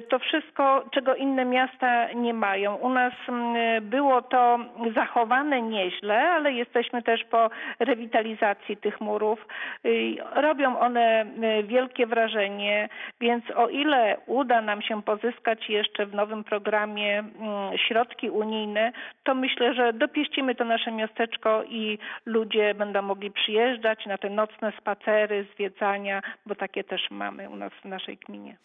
[0.08, 2.74] to wszystko, czego inne miasta nie mają.
[2.74, 4.58] U nas mm, było to
[4.94, 9.46] zachowane nieźle, ale jesteśmy też po rewitalizacji tych murów.
[9.86, 11.26] Y, Robią one
[11.60, 12.88] y, wielkie wrażenie,
[13.20, 18.92] więc o ile uda nam się pozyskać jeszcze w nowym programie mm, środki unijne,
[19.24, 24.72] to myślę, że dopieścimy to nasze miasteczko i ludzie będą mogli przyjeżdżać na te nocne
[24.78, 28.56] spacery, zwiedzania, bo takie też mamy u nas w naszej gminie.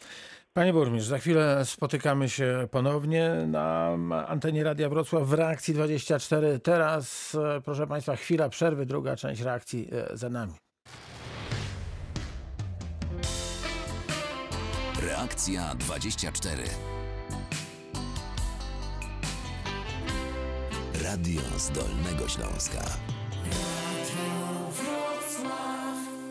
[0.56, 3.90] Panie burmistrz, za chwilę spotykamy się ponownie na
[4.28, 6.60] antenie Radia Wrocław w reakcji 24.
[6.60, 10.54] Teraz, e, proszę Państwa, chwila przerwy, druga część reakcji e, za nami.
[15.02, 16.64] Reakcja 24.
[21.04, 23.13] Radio z Dolnego Śląska.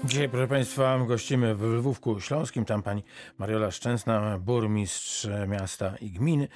[0.04, 2.64] Dzisiaj, proszę Państwa, gościmy w Lwówku Śląskim.
[2.64, 3.02] Tam pani
[3.38, 6.48] Mariola Szczęsna, burmistrz miasta i gminy.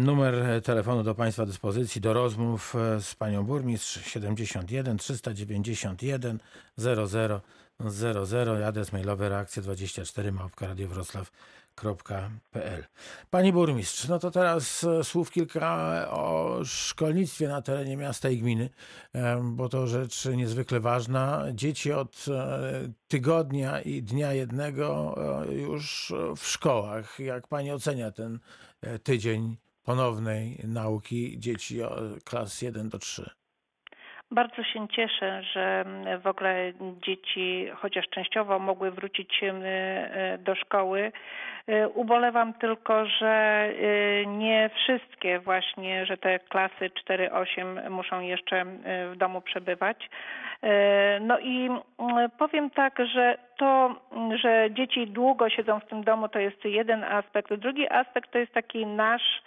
[0.00, 6.38] Numer telefonu do Państwa dyspozycji do rozmów z panią burmistrz 71 391
[6.76, 7.40] 00
[7.80, 8.66] 00.
[8.66, 11.30] Adres mailowy reakcja 24 małpka radiowroclaw
[11.76, 12.84] www.szkoła.pl.
[13.30, 18.70] Pani burmistrz, no to teraz e, słów kilka o szkolnictwie na terenie miasta i gminy,
[19.42, 21.42] bo to rzecz niezwykle ważna.
[21.52, 22.58] Dzieci od e,
[23.08, 25.16] tygodnia i dnia jednego
[25.48, 27.18] e, już w szkołach.
[27.18, 28.38] Jak pani ocenia ten
[29.02, 31.78] tydzień ponownej nauki dzieci
[32.24, 33.30] klas 1 do 3?
[34.30, 35.84] Bardzo się cieszę, że
[36.22, 36.72] w ogóle
[37.06, 39.40] dzieci chociaż częściowo mogły wrócić
[40.38, 41.12] do szkoły.
[41.68, 48.64] E, Ubolewam tylko, że e, nie wszystkie właśnie, że te klasy 4-8 muszą jeszcze e,
[49.08, 50.10] w domu przebywać.
[51.20, 51.68] No i
[52.38, 53.94] powiem tak, że to,
[54.42, 57.54] że dzieci długo siedzą w tym domu, to jest jeden aspekt.
[57.54, 59.42] Drugi aspekt to jest taki nasz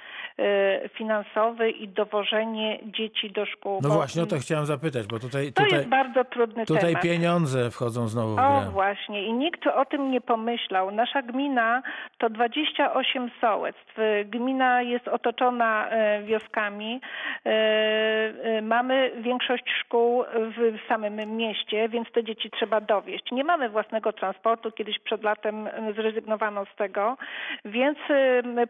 [0.93, 3.79] finansowy i dowożenie dzieci do szkół.
[3.83, 7.03] No właśnie o to chciałem zapytać, bo tutaj, to tutaj, jest bardzo trudny tutaj temat.
[7.03, 8.69] pieniądze wchodzą znowu w O grę.
[8.71, 10.91] właśnie i nikt o tym nie pomyślał.
[10.91, 11.81] Nasza gmina
[12.17, 13.97] to 28 sołectw.
[14.25, 17.01] Gmina jest otoczona e, wioskami.
[17.45, 23.31] E, e, Mamy większość szkół w samym mieście, więc te dzieci trzeba dowieść.
[23.31, 24.71] Nie mamy własnego transportu.
[24.71, 27.17] Kiedyś przed latem zrezygnowano z tego,
[27.65, 27.97] więc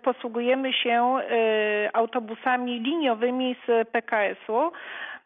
[0.04, 1.18] posługujemy się
[1.94, 4.72] autobusami liniowymi z PKS-u.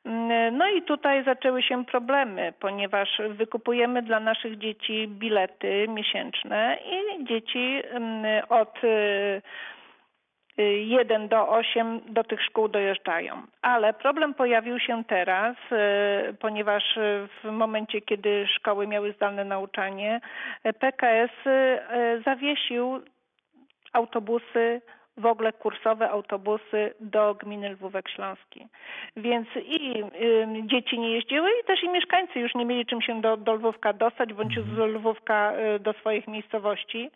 [0.06, 7.26] Mm, No i tutaj zaczęły się problemy, ponieważ wykupujemy dla naszych dzieci bilety miesięczne i
[7.26, 9.42] dzieci mm, od y,
[10.58, 13.42] 1 do 8 do tych szkół dojeżdżają.
[13.62, 20.22] Ale problem pojawił się teraz, y, ponieważ y, w momencie, kiedy szkoły miały zdalne nauczanie,
[20.66, 23.02] y, PKS y, zawiesił
[23.94, 24.82] autobusy,
[25.18, 28.68] w ogóle kursowe autobusy do gminy Lwówek Śląski.
[29.18, 33.22] Więc i y, dzieci nie jeździły i też i mieszkańcy już nie mieli czym się
[33.22, 37.12] do, do Lwówka dostać, bądź z Lwówka y, do swoich miejscowości.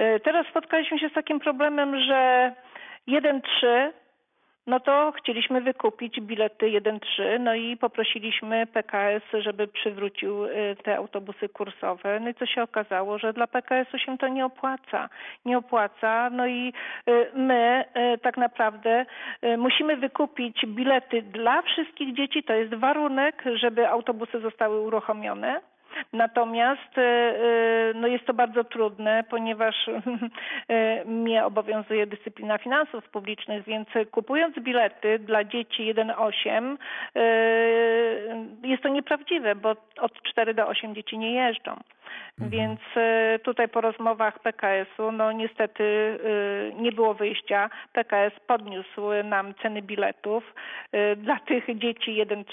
[0.00, 2.52] Y, teraz spotkaliśmy się z takim problemem, że
[3.08, 3.92] 1-3
[4.66, 11.48] no to chcieliśmy wykupić bilety 1-3, no i poprosiliśmy PKS, żeby przywrócił y, te autobusy
[11.48, 12.20] kursowe.
[12.20, 15.08] No i co się okazało, że dla PKS-u się to nie opłaca.
[15.44, 16.72] Nie opłaca, no i
[17.08, 19.06] y, my y, tak naprawdę
[19.58, 22.42] musimy wykupić bilety dla wszystkich dzieci.
[22.42, 25.60] To jest warunek, żeby autobusy zostały uruchomione.
[26.12, 29.74] Natomiast e, e, no jest to bardzo trudne, ponieważ
[30.68, 36.76] e, mnie obowiązuje dyscyplina finansów publicznych, więc kupując bilety dla dzieci 1-8
[37.16, 37.20] e,
[38.62, 41.80] jest to nieprawdziwe, bo od 4 do 8 dzieci nie jeżdżą.
[42.40, 47.70] Więc e, tutaj po rozmowach PKS-u, no niestety e, nie było wyjścia.
[47.92, 50.44] PKS podniósł nam ceny biletów
[50.92, 52.44] e, dla tych dzieci 1-3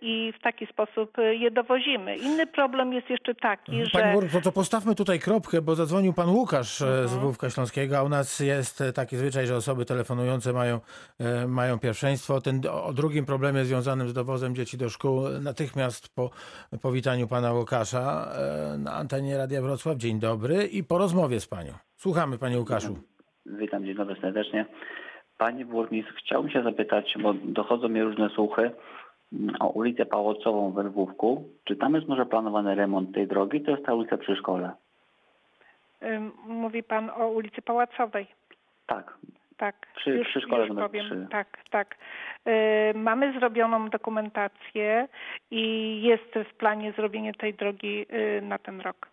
[0.00, 2.16] i w taki sposób je dowozimy.
[2.16, 4.12] Inny problem jest jeszcze taki, Pani że...
[4.12, 7.08] burmistrz, to, to postawmy tutaj kropkę, bo zadzwonił pan Łukasz Mhm.
[7.08, 10.80] z Wówka Śląskiego, a u nas jest taki zwyczaj, że osoby telefonujące mają,
[11.48, 12.40] mają pierwszeństwo.
[12.40, 16.30] Ten, o, drugim problemie związanym z dowozem dzieci do szkół natychmiast po
[16.82, 18.28] powitaniu pana Łukasza
[18.78, 19.96] na antenie Radia Wrocław.
[19.96, 21.72] Dzień dobry i po rozmowie z panią.
[21.96, 22.98] Słuchamy panie Łukaszu.
[23.46, 24.66] Witam, dzień dobry serdecznie.
[25.38, 28.70] Panie burmistrz, chciałbym się zapytać, bo dochodzą mi różne słuchy
[29.32, 31.48] mm, o ulicę Pałocową we Lwówku.
[31.64, 33.60] Czy tam jest może planowany remont tej drogi?
[33.60, 34.70] To jest ta ulica przy szkole.
[36.46, 38.26] Mówi pan o ulicy Pałacowej.
[38.86, 39.18] Tak.
[39.56, 41.06] Tak, Przy- już, przy szkole już powiem.
[41.06, 41.26] trzy.
[41.30, 41.96] Tak, tak.
[42.46, 42.50] Y,
[42.94, 45.08] mamy zrobioną dokumentację
[45.50, 45.62] i
[46.02, 48.06] jest w planie zrobienie tej drogi
[48.38, 49.08] y, na ten rok.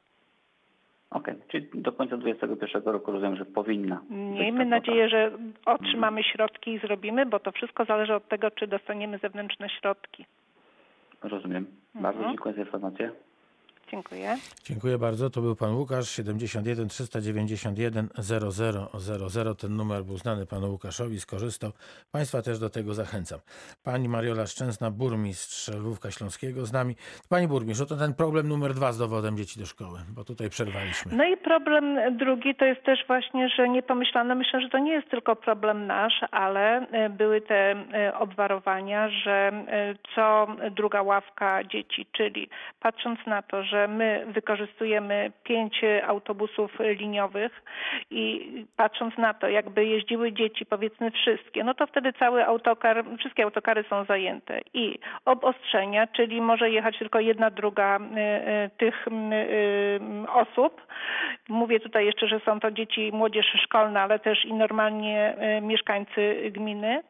[1.09, 4.01] Okej, czyli do końca 2021 roku rozumiem, że powinna.
[4.09, 5.31] Miejmy nadzieję, że
[5.65, 10.25] otrzymamy środki i zrobimy, bo to wszystko zależy od tego, czy dostaniemy zewnętrzne środki.
[11.23, 11.65] Rozumiem.
[11.95, 12.31] Bardzo Mhm.
[12.35, 13.11] dziękuję za informację.
[13.91, 14.37] Dziękuję.
[14.63, 15.29] Dziękuję bardzo.
[15.29, 19.55] To był pan Łukasz, 71 391 0000.
[19.55, 21.71] Ten numer był znany panu Łukaszowi, skorzystał.
[22.11, 23.39] Państwa też do tego zachęcam.
[23.83, 26.95] Pani Mariola Szczęsna, burmistrz Lwówka Śląskiego z nami.
[27.29, 31.15] Pani burmistrz, oto ten problem numer dwa z dowodem dzieci do szkoły, bo tutaj przerwaliśmy.
[31.15, 34.91] No i problem drugi to jest też właśnie, że nie pomyślano, myślę, że to nie
[34.91, 41.63] jest tylko problem nasz, ale e, były te e, obwarowania, że e, co druga ławka
[41.63, 47.63] dzieci, czyli patrząc na to, że my wykorzystujemy pięć autobusów liniowych
[48.11, 53.43] i patrząc na to, jakby jeździły dzieci, powiedzmy wszystkie, no to wtedy cały autokar, wszystkie
[53.43, 59.31] autokary są zajęte i obostrzenia, czyli może jechać tylko jedna druga e, e, tych m,
[60.29, 60.81] osób.
[61.49, 67.03] Mówię tutaj jeszcze, że są to dzieci młodzież szkolna, ale też i normalnie mieszkańcy gminy.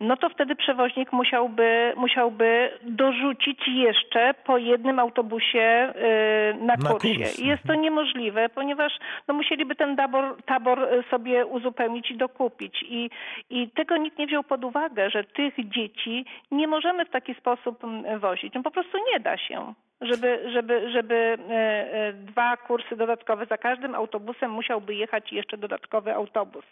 [0.00, 7.14] No to wtedy przewoźnik musiałby, musiałby dorzucić jeszcze po jednym autobusie y, na Na kursie.
[7.14, 8.92] kurs, jest to niemożliwe, ponieważ
[9.28, 12.82] no, musieliby ten tabor, tabor y, sobie uzupełnić i dokupić.
[12.88, 13.10] I,
[13.50, 17.84] I tego nikt nie wziął pod uwagę, że tych dzieci nie możemy w taki sposób
[17.84, 18.54] mm, wozić.
[18.54, 23.94] No po prostu nie da się żeby, żeby, żeby e, dwa kursy dodatkowe za każdym
[23.94, 26.64] autobusem musiałby jechać jeszcze dodatkowy autobus.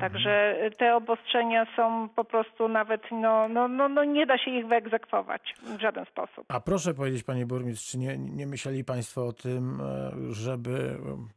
[0.00, 4.66] Także te obostrzenia są po prostu nawet, no, no, no, no nie da się ich
[4.66, 6.44] wyegzekwować w żaden sposób.
[6.48, 11.28] A proszę powiedzieć, panie burmistrz, czy nie, nie myśleli państwo o tym, e, żeby e,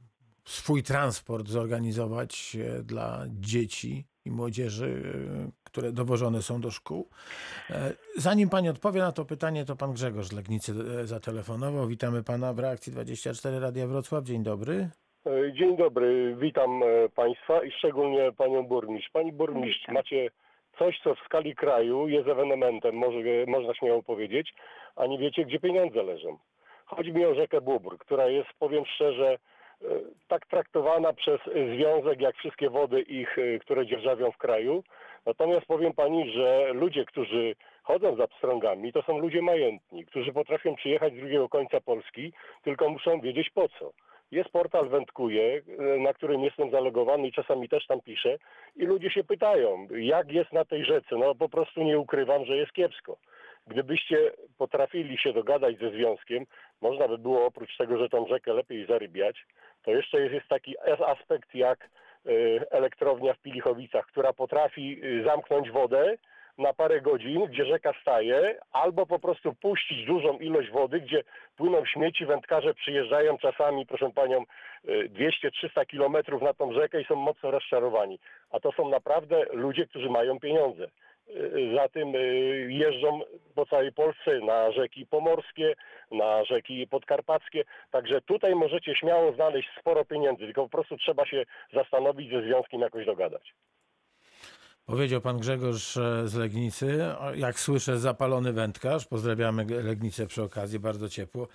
[0.46, 5.04] swój transport zorganizować e, dla dzieci i młodzieży,
[5.64, 7.10] które dowożone są do szkół?
[8.18, 10.74] Zanim pani odpowie na to pytanie, to pan Grzegorz z Legnicy
[11.08, 11.88] zatelefonował.
[11.88, 14.24] Witamy pana w reakcji 24 Radia Wrocław.
[14.24, 14.90] Dzień dobry.
[15.26, 19.10] E, Dzień dobry, witam e, Państwa i szczególnie Panią Burmistrz.
[19.10, 19.96] Pani Burmistrz, Witam.
[19.96, 20.30] macie
[20.78, 24.54] coś, co w skali kraju jest ewenementem, może, można śmiało powiedzieć,
[24.96, 26.38] a nie wiecie, gdzie pieniądze leżą.
[26.86, 29.38] Chodzi mi o rzekę Bóbr, która jest, powiem szczerze,
[29.82, 29.86] e,
[30.28, 31.42] tak traktowana przez
[31.76, 34.84] związek, jak wszystkie wody ich, które dzierżawią w kraju.
[35.26, 40.76] Natomiast powiem Pani, że ludzie, którzy chodzą za pstrągami, to są ludzie majętni, którzy potrafią
[40.76, 43.92] przyjechać z drugiego końca Polski, tylko muszą wiedzieć po co.
[44.32, 48.38] Jest portal Wędkuje, e, na którym jestem zalogowany i czasami też tam piszę
[48.76, 51.16] i ludzie się pytają, jak jest na tej rzece.
[51.18, 53.18] No po prostu nie ukrywam, że jest kiepsko.
[53.68, 56.46] Gdybyście potrafili się dogadać ze związkiem,
[56.82, 59.46] można by było oprócz tego, że tą rzekę lepiej zarybiać,
[59.84, 61.90] to jeszcze jest, jest taki as- aspekt jak
[62.26, 62.32] e,
[62.72, 66.18] elektrownia w Pilichowicach, która potrafi e, zamknąć wodę
[66.62, 71.24] na parę godzin, gdzie rzeka staje, albo po prostu puścić dużą ilość wody, gdzie
[71.58, 74.44] płyną śmieci, wędkarze przyjeżdżają czasami, proszę panią,
[74.90, 78.20] y, 200-300 kilometrów na tą rzekę i są mocno rozczarowani.
[78.52, 80.88] A to są naprawdę ludzie, którzy mają pieniądze.
[81.76, 83.22] Za tym y, jeżdżą
[83.56, 85.76] po całej Polsce na rzeki pomorskie,
[86.12, 87.64] na rzeki podkarpackie.
[87.92, 91.44] Także tutaj możecie śmiało znaleźć sporo pieniędzy, tylko po prostu trzeba się
[91.74, 93.54] zastanowić ze związkiem jakoś dogadać.
[94.86, 97.00] Powiedział pan Grzegorz e, z Legnicy.
[97.36, 99.06] Jak słyszę, zapalony wędkarz.
[99.06, 101.48] Pozdrawiamy Legnicę przy okazji, bardzo ciepło.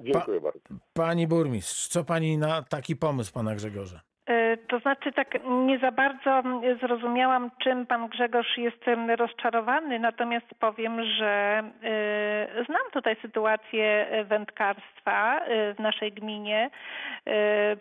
[0.00, 0.60] Dziękuję bardzo.
[0.92, 4.00] Pani burmistrz, co pani na taki pomysł pana Grzegorza?
[4.30, 6.42] E, To znaczy tak nie za bardzo
[6.80, 8.84] zrozumiałam, czym pan Grzegorz jest
[9.16, 16.70] rozczarowany, natomiast powiem, że e, znam tutaj sytuację wędkarstwa e, w naszej gminie.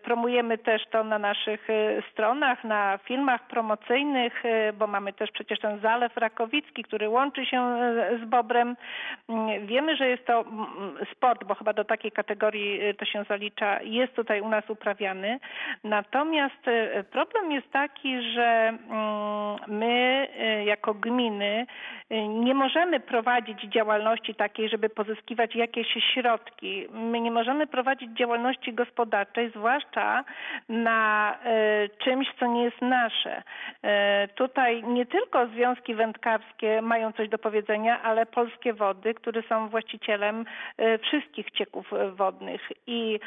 [0.03, 1.67] Promujemy też to na naszych
[2.11, 7.77] stronach, na filmach promocyjnych, bo mamy też przecież ten Zalew Rakowicki, który łączy się
[8.23, 8.75] z Bobrem.
[9.29, 10.69] Mm, Wiemy, że jest to mm,
[11.11, 15.39] sport, bo chyba do takiej kategorii to się zalicza, jest tutaj u nas uprawiany.
[15.83, 21.65] Natomiast e, problem jest taki, że mm, my e, jako gminy
[22.09, 26.87] e, nie możemy prowadzić działalności takiej, żeby pozyskiwać jakieś środki.
[26.91, 30.23] My nie możemy prowadzić działalności gospodarczej, zwłaszcza
[30.69, 31.37] na
[32.03, 33.43] czymś, co nie jest nasze.
[34.35, 40.45] Tutaj nie tylko związki wędkarskie mają coś do powiedzenia, ale polskie wody, które są właścicielem
[41.01, 42.71] wszystkich cieków wodnych.
[42.87, 43.19] I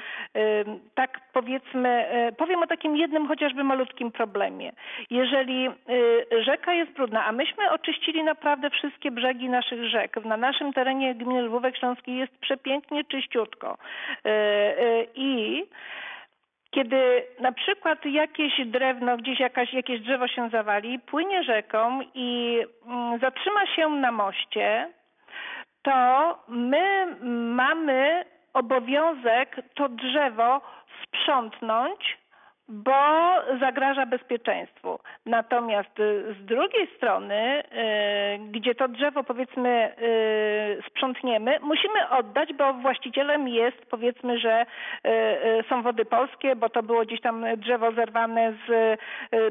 [0.94, 2.06] tak powiedzmy,
[2.38, 4.72] powiem o takim jednym chociażby malutkim problemie.
[5.10, 5.72] Jeżeli e,
[6.42, 10.24] rzeka jest brudna, a myśmy oczyścili naprawdę wszystkie brzegi naszych rzek.
[10.24, 13.78] Na naszym terenie gminy Lwówek Śląski jest przepięknie czyściutko.
[14.24, 15.64] E, e, I
[16.70, 23.18] kiedy na przykład jakieś drewno, gdzieś jakaś, jakieś drzewo się zawali, płynie rzeką i mm,
[23.20, 24.88] zatrzyma się na moście,
[25.82, 27.06] to my
[27.54, 30.60] mamy obowiązek to drzewo
[31.02, 32.18] sprzątnąć,
[32.68, 32.92] bo
[33.60, 34.98] zagraża bezpieczeństwu.
[35.26, 42.72] Natomiast y, z drugiej strony, y, gdzie to drzewo powiedzmy y, sprzątniemy, musimy oddać, bo
[42.72, 44.66] właścicielem jest powiedzmy, że
[45.68, 49.00] są wody polskie, bo to było gdzieś tam drzewo zerwane z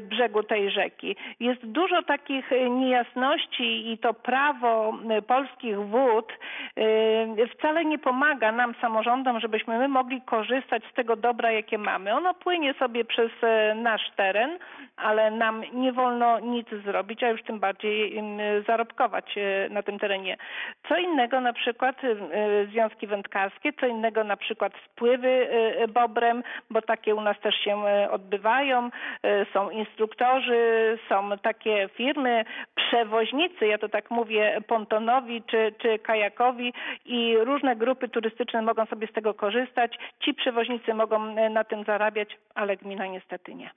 [0.04, 1.16] brzegu tej rzeki.
[1.40, 4.94] Jest dużo takich niejasności i to prawo
[5.26, 6.32] polskich wód
[7.54, 12.14] wcale nie pomaga nam samorządom, żebyśmy my mogli korzystać z tego dobra, jakie mamy.
[12.14, 14.58] Ono płynie sobie przez e, nasz teren,
[14.96, 18.22] ale nam nie wolno nic zrobić, a już tym bardziej
[18.66, 20.36] zarobkować e, na tym terenie.
[20.88, 25.48] Co innego na przykład e, związki wędkarskie, co innego na przykład spływy
[25.88, 28.90] bobrem, bo takie u nas też się odbywają.
[29.52, 36.72] Są instruktorzy, są takie firmy, przewoźnicy, ja to tak mówię, pontonowi czy, czy kajakowi
[37.04, 39.98] i różne grupy turystyczne mogą sobie z tego korzystać.
[40.20, 43.70] Ci przewoźnicy mogą na tym zarabiać, ale no niestety nie.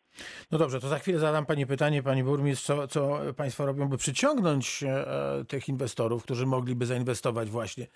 [0.52, 3.98] No dobrze, to za chwilę zadam Pani pytanie, Pani Burmistrz, co, co Państwo robią, by
[3.98, 7.88] przyciągnąć e, tych inwestorów, którzy mogliby zainwestować właśnie e,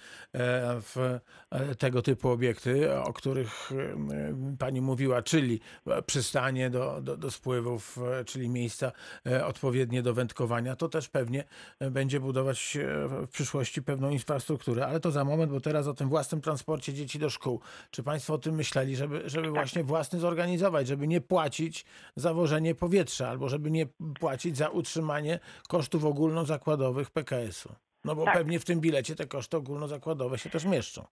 [0.82, 1.20] w
[1.52, 5.60] e, tego typu obiekty, o których e, Pani mówiła, czyli
[6.06, 8.92] przystanie do, do, do spływów, e, czyli miejsca
[9.28, 10.76] e, odpowiednie do wędkowania.
[10.76, 11.44] To też pewnie
[11.92, 12.78] będzie budować
[13.10, 17.20] w przyszłości pewną infrastrukturę, ale to za moment, bo teraz o tym własnym transporcie dzieci
[17.20, 17.62] do szkół.
[17.92, 21.86] Czy Państwo o tym myśleli, żeby, żeby właśnie własny zorganizować, żeby nie płacić
[22.16, 23.86] za wożenie powietrza albo żeby nie
[24.20, 27.76] płacić za utrzymanie kosztów ogólnozakładowych PKS-u?
[28.06, 28.34] No bo Tak.
[28.34, 31.06] pewnie w tym bilecie te koszty ogólnozakładowe się też mieszczą.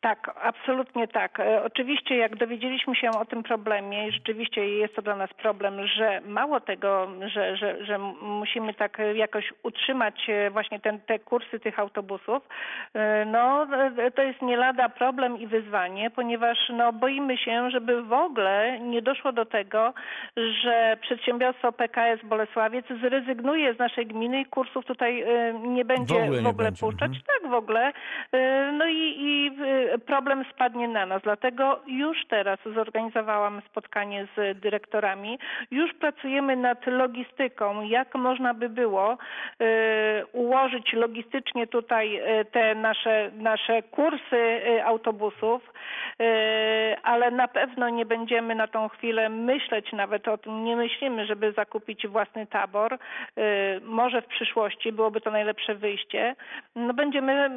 [0.00, 1.40] Tak, absolutnie tak.
[1.40, 5.86] E, Oczywiście jak dowiedzieliśmy się o tym problemie i rzeczywiście jest to dla nas problem,
[5.86, 11.60] że mało tego, że, że, że musimy tak jakoś utrzymać e, właśnie ten, te kursy
[11.60, 12.48] tych autobusów,
[12.94, 13.66] e, no
[14.14, 19.02] to jest nie lada problem i wyzwanie, ponieważ no, boimy się, żeby w ogóle nie
[19.02, 19.92] doszło do tego,
[20.36, 25.24] że przedsiębiorstwo PKS Bolesławiec zrezygnuje z naszej gminy i kursów tutaj
[25.62, 27.10] nie będzie ogóle w ogóle puszczać.
[27.10, 27.22] mhm.
[27.40, 27.92] Tak w ogóle.
[28.72, 29.50] No i, i
[30.06, 31.22] problem spadnie na nas.
[31.22, 35.38] Dlatego już teraz zorganizowałam spotkanie z dyrektorami.
[35.70, 39.18] Już pracujemy nad logistyką, jak można by było
[39.60, 45.72] e, ułożyć logistycznie tutaj e, te nasze, nasze kursy e, autobusów,
[47.02, 51.52] ale na pewno nie będziemy na tą chwilę myśleć nawet o tym, nie myślimy, żeby
[51.52, 52.98] zakupić własny tabor.
[53.82, 56.36] Może w przyszłości byłoby to najlepsze wyjście.
[56.76, 57.50] No będziemy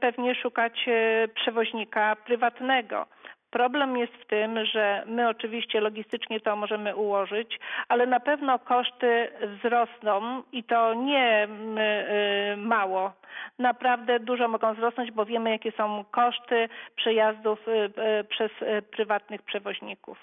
[0.00, 1.28] pewnie szukać e,
[1.58, 3.06] przewoźnika prywatnego.
[3.50, 9.28] Problem jest w tym, że my oczywiście logistycznie to możemy ułożyć, ale na pewno koszty
[9.42, 13.12] wzrosną i to nie mm, y, mało.
[13.58, 18.50] Naprawdę dużo mogą wzrosnąć, bo wiemy jakie są koszty przejazdów y, y, przez
[18.90, 20.18] prywatnych przewoźników.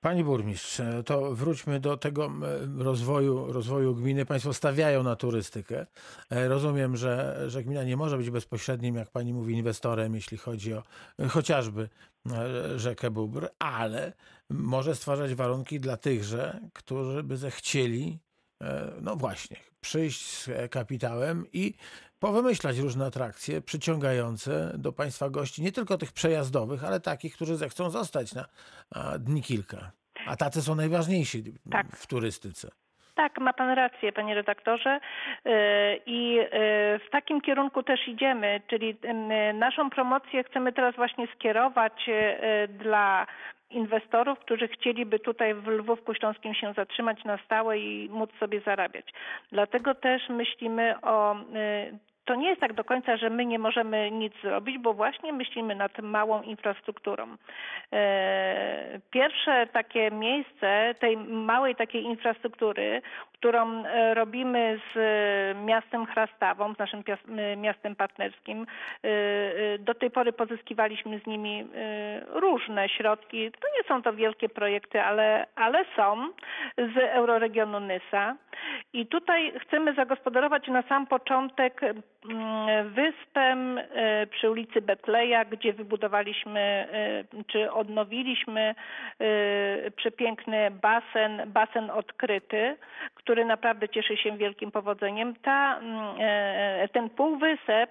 [0.00, 2.30] Pani burmistrz, e, to wróćmy do tego
[2.78, 4.26] rozwoju, rozwoju gminy.
[4.26, 5.86] Państwo stawiają na turystykę.
[6.30, 10.74] E, Rozumiem, że, że gmina nie może być bezpośrednim, jak pani mówi, inwestorem, jeśli chodzi
[10.74, 10.82] o
[11.18, 11.88] e, chociażby
[12.76, 14.12] rzekę Bóbr, ale
[14.50, 18.18] może stwarzać warunki dla tychże, którzy by zechcieli,
[19.02, 21.74] no właśnie, przyjść z e, kapitałem i
[22.20, 27.90] powymyślać różne atrakcje przyciągające do państwa gości, nie tylko tych przejazdowych, ale takich, którzy zechcą
[27.90, 28.44] zostać na
[29.18, 29.90] dni kilka.
[30.26, 31.86] A tacy są najważniejsi Tak.
[31.86, 32.68] w turystyce.
[33.14, 35.00] Tak, ma pan rację, panie redaktorze.
[35.44, 35.52] Yy,
[36.06, 36.48] I yy,
[36.98, 38.96] w takim kierunku też idziemy, czyli
[39.54, 42.10] naszą promocję chcemy teraz właśnie skierować
[42.68, 43.26] dla
[43.70, 49.06] inwestorów, którzy chcieliby tutaj w Lwówku Śląskim się zatrzymać na stałe i móc sobie zarabiać.
[49.52, 54.10] Dlatego też myślimy o yy, to nie jest tak do końca, że my nie możemy
[54.10, 57.36] nic zrobić, bo właśnie myślimy nad małą infrastrukturą.
[57.92, 63.02] E, Pierwsze takie miejsce tej małej takiej infrastruktury,
[63.38, 67.02] którą e, robimy z e, miastem Chrastawą, z naszym
[67.56, 68.66] miastem partnerskim,
[69.02, 71.66] e, do tej pory pozyskiwaliśmy z nimi
[72.28, 73.50] różne środki.
[73.50, 76.28] To nie są to wielkie projekty, ale, ale są
[76.78, 78.36] z euroregionu Nysa.
[78.92, 81.80] I tutaj chcemy zagospodarować na sam początek
[82.84, 83.56] wyspę
[84.30, 86.88] przy ulicy Betleja, gdzie wybudowaliśmy
[87.46, 88.74] czy odnowiliśmy
[89.96, 92.76] przepiękny basen, basen odkryty,
[93.26, 95.34] który naprawdę cieszy się wielkim powodzeniem.
[95.42, 97.90] Ta, mm, e, ten półwysep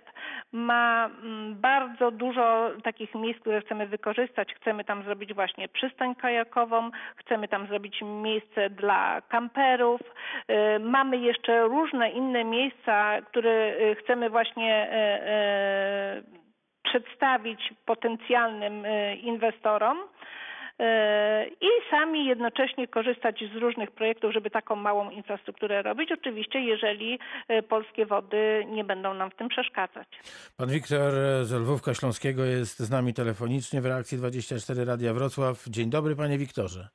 [0.51, 4.53] ma mm, bardzo dużo takich miejsc, które chcemy wykorzystać.
[4.53, 10.01] Chcemy tam zrobić właśnie przystań kajakową, chcemy tam zrobić miejsce dla kamperów.
[10.47, 16.21] E, Mamy jeszcze różne inne miejsca, które e, chcemy właśnie e, e,
[16.83, 20.44] przedstawić potencjalnym e, inwestorom e,
[21.61, 26.11] i sami jednocześnie korzystać z różnych projektów, żeby taką małą infrastrukturę robić.
[26.11, 30.07] Oczywiście, jeżeli e, polskie wody nie będą nam w tym przeszkadzać.
[30.57, 31.13] Pan Wiktor
[31.43, 35.63] z Lwówka Śląskiego jest z nami telefonicznie w reakcji 24 Radia Wrocław.
[35.67, 36.87] Dzień dobry, panie Wiktorze.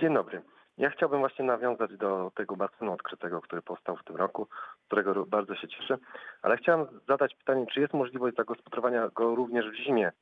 [0.00, 0.42] Dzień dobry.
[0.78, 4.48] Ja chciałbym właśnie nawiązać do tego basenu odkrytego, który powstał w tym roku,
[4.82, 5.98] z którego bardzo się cieszę,
[6.42, 10.12] ale chciałem zadać pytanie, czy jest możliwość zagospodarowania go również w zimie?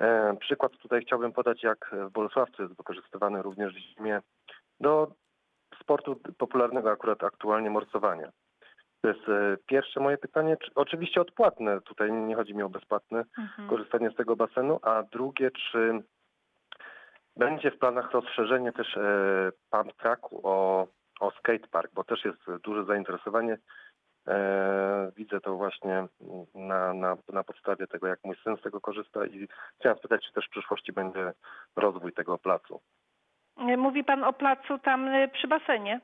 [0.00, 4.20] E, przykład tutaj chciałbym podać, jak w Bolesławcu jest wykorzystywany również w zimie
[4.80, 5.12] do
[5.82, 8.32] sportu popularnego akurat aktualnie morsowania.
[9.00, 13.24] To jest e, pierwsze moje pytanie, czy, oczywiście odpłatne, tutaj nie chodzi mi o bezpłatne
[13.68, 16.02] korzystanie z tego basenu, a drugie, czy
[17.36, 20.86] będzie w planach rozszerzenie też e, pump tracku o,
[21.20, 23.58] o skatepark, bo też jest duże zainteresowanie.
[24.28, 26.06] E, widzę to właśnie
[26.54, 29.48] na, na, na podstawie tego, jak mój syn z tego korzysta i
[29.80, 31.32] chciałem spytać, czy też w przyszłości będzie
[31.76, 32.80] rozwój tego placu.
[33.70, 36.00] Y, Mówi pan o placu tam y, przy basenie?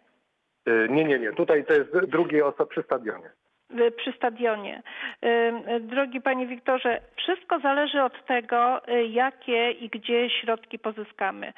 [0.66, 1.32] Nie, nie, nie.
[1.32, 3.30] Tutaj to jest drugie osoba przy stadionie.
[3.74, 4.82] Y, przy stadionie.
[5.24, 11.52] Y, Drogi Panie Wiktorze, wszystko zależy od tego, y, jakie i gdzie środki pozyskamy.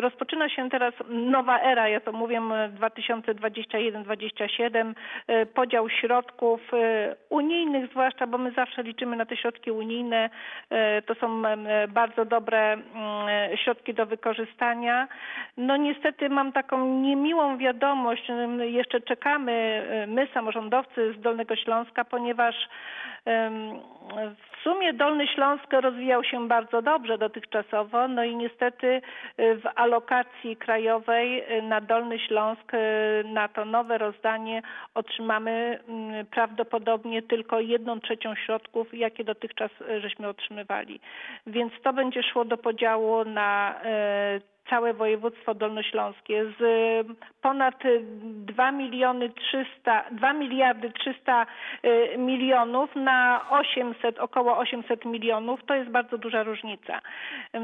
[0.00, 2.42] Rozpoczyna się teraz nowa era, ja to mówię y,
[2.78, 4.94] 2021-2027,
[5.30, 6.60] y, podział środków
[7.28, 10.30] unijnych zwłaszcza, bo my zawsze liczymy na te środki unijne.
[11.06, 11.42] To są
[11.88, 12.76] bardzo dobre
[13.64, 15.08] środki do wykorzystania.
[15.56, 18.28] No niestety mam taką niemiłą wiadomość,
[18.58, 22.54] jeszcze czekamy my samorządowcy z Dolnego Śląska, ponieważ
[24.60, 29.00] w sumie Dolny Śląsk rozwijał się bardzo dobrze dotychczasowo, no i niestety y,
[29.56, 32.78] w alokacji krajowej y, na Dolny Śląsk y,
[33.24, 34.62] na to nowe rozdanie
[34.94, 39.70] otrzymamy mm, prawdopodobnie tylko jedną trzecią środków, jakie dotychczas
[40.00, 41.00] żeśmy otrzymywali.
[41.46, 43.74] Więc to będzie szło do podziału na
[44.70, 51.46] całe województwo dolnośląskie z y, ponad y, 2 miliony 300, 2 miliardy 300
[51.84, 57.00] y, milionów na 800, około 800 milionów, to jest bardzo duża różnica.
[57.54, 57.60] Y,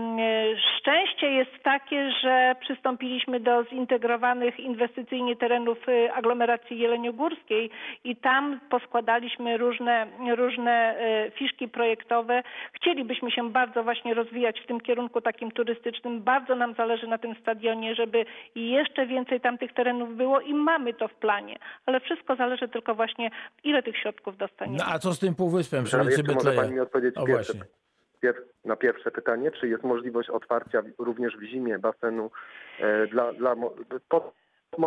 [0.78, 7.70] Szczęście jest takie, że przystąpiliśmy do zintegrowanych inwestycyjnie terenów y, aglomeracji jeleniogórskiej
[8.04, 10.96] i tam poskładaliśmy różne, różne
[11.26, 12.42] y, fiszki projektowe.
[12.72, 16.22] Chcielibyśmy się bardzo właśnie rozwijać w tym kierunku takim turystycznym.
[16.22, 18.24] Bardzo nam zależy na tym stadionie, żeby
[18.54, 21.58] jeszcze więcej tamtych terenów było i mamy to w planie.
[21.86, 23.30] Ale wszystko zależy tylko właśnie,
[23.64, 24.78] ile tych środków dostaniemy.
[24.78, 26.52] No a co z tym półwyspem ulicy jeszcze może?
[26.52, 27.52] Pani mi odpowiedzieć O pierwsze,
[28.20, 28.34] pier,
[28.64, 32.30] na pierwsze pytanie, czy jest możliwość otwarcia również w zimie basenu
[32.80, 33.54] e, dla, dla?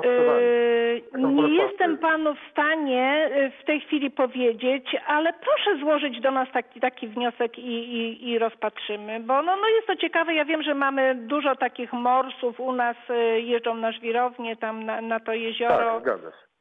[0.04, 1.02] Yy,
[1.48, 6.48] nie jestem panu w stanie yy, w tej chwili powiedzieć, ale proszę złożyć do nas
[6.54, 10.34] taki, taki wniosek i, i, i rozpatrzymy, bo no, no jest to ciekawe.
[10.34, 15.02] Ja wiem, że mamy dużo takich morsów u nas, yy, jeżdżą na żwirownię tam na,
[15.02, 15.78] na to jezioro.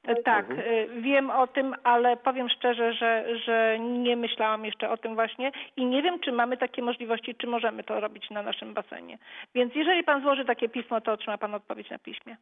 [0.03, 1.03] Tak, Tak, Mhm.
[1.03, 5.85] wiem o tym, ale powiem szczerze, że, że nie myślałam jeszcze o tym właśnie i
[5.87, 9.19] nie wiem, czy mamy takie możliwości, czy możemy to robić na naszym basenie.
[9.55, 12.37] Więc jeżeli pan złoży takie pismo, to otrzyma pan odpowiedź na piśmie.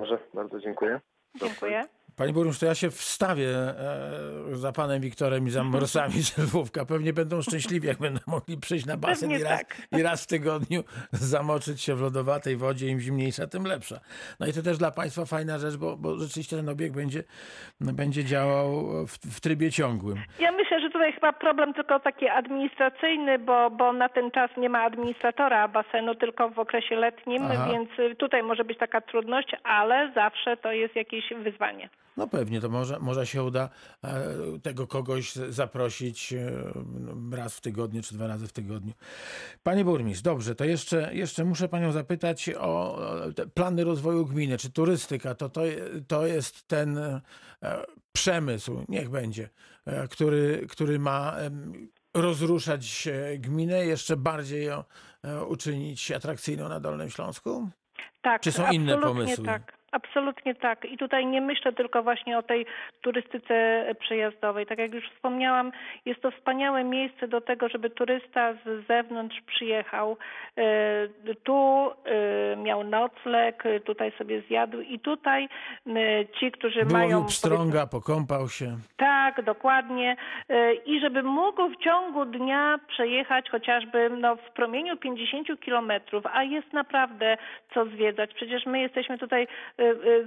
[0.00, 1.00] Może, bardzo dziękuję.
[1.40, 1.88] Dziękuję.
[2.20, 6.84] Panie burmistrzu, to ja się wstawię e, za panem Wiktorem i za morsami z Lwówka.
[6.84, 9.76] Pewnie będą szczęśliwi, jak będą mogli przyjść na basen Pewnie i raz, tak.
[9.98, 12.88] i raz w tygodniu zamoczyć się w lodowatej wodzie.
[12.88, 14.00] Im zimniejsza, tym lepsza.
[14.40, 17.22] No i to też dla państwa fajna rzecz, bo, bo rzeczywiście ten obiekt będzie,
[17.80, 18.72] będzie działał
[19.06, 20.18] w, w trybie ciągłym.
[20.38, 24.68] Ja myślę, że tutaj chyba problem tylko taki administracyjny, bo, bo na ten czas nie
[24.68, 27.68] ma administratora basenu, tylko w okresie letnim, Aha.
[27.72, 31.88] więc tutaj może być taka trudność, ale zawsze to jest jakieś wyzwanie.
[32.20, 33.68] No pewnie, to może, może się uda
[34.04, 34.24] e,
[34.62, 36.52] tego kogoś zaprosić e,
[37.32, 38.92] raz w tygodniu, czy dwa razy w tygodniu.
[39.62, 42.98] Panie burmistrz, dobrze, to jeszcze, jeszcze muszę panią zapytać o
[43.54, 45.60] plany rozwoju gminy, czy turystyka, to, to,
[46.08, 47.20] to jest ten e,
[48.12, 49.48] przemysł, niech będzie,
[50.10, 51.36] który, który ma
[52.14, 53.08] rozruszać
[53.38, 54.84] gminę, jeszcze bardziej ją
[55.48, 57.68] uczynić atrakcyjną na Dolnym Śląsku?
[58.22, 59.44] Tak, Czy są inne pomysły?
[59.44, 59.79] Tak.
[59.92, 60.84] Absolutnie tak.
[60.84, 62.66] I tutaj nie myślę tylko właśnie o tej
[63.00, 64.66] turystyce przejazdowej.
[64.66, 65.72] Tak jak już wspomniałam,
[66.04, 70.16] jest to wspaniałe miejsce do tego, żeby turysta z zewnątrz przyjechał,
[70.56, 75.48] e, tu e, miał nocleg, tutaj sobie zjadł i tutaj
[76.40, 77.26] ci, którzy Było mają...
[77.26, 78.76] pstrąga, pokąpał się.
[78.96, 80.16] Tak, dokładnie.
[80.48, 86.42] E, I żeby mógł w ciągu dnia przejechać chociażby no, w promieniu 50 kilometrów, a
[86.42, 87.36] jest naprawdę
[87.74, 88.34] co zwiedzać.
[88.34, 89.46] Przecież my jesteśmy tutaj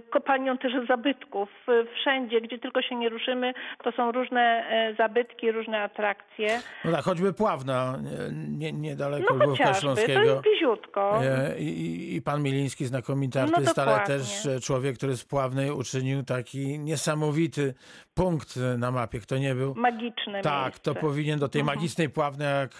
[0.09, 1.49] kopalnią też zabytków.
[1.67, 6.61] E, Wszędzie, gdzie tylko się nie ruszymy, to są różne e, zabytki, różne atrakcje.
[6.85, 10.21] No tak, choćby Pławna, nie, nie, niedaleko No Lwówka chociażby, to Śląskiego.
[10.23, 11.23] jest bliziutko.
[11.25, 14.15] E, I, I pan Miliński, znakomity No artysta, ale dokładnie.
[14.17, 17.73] też e, człowiek, który z Pławnej uczynił taki niesamowity
[18.13, 19.19] punkt na mapie.
[19.19, 19.75] Kto nie był?
[19.75, 20.81] Magiczne Tak, miejsce.
[20.81, 21.77] to powinien do tej Mhm.
[21.77, 22.71] magicznej Pławnej, jak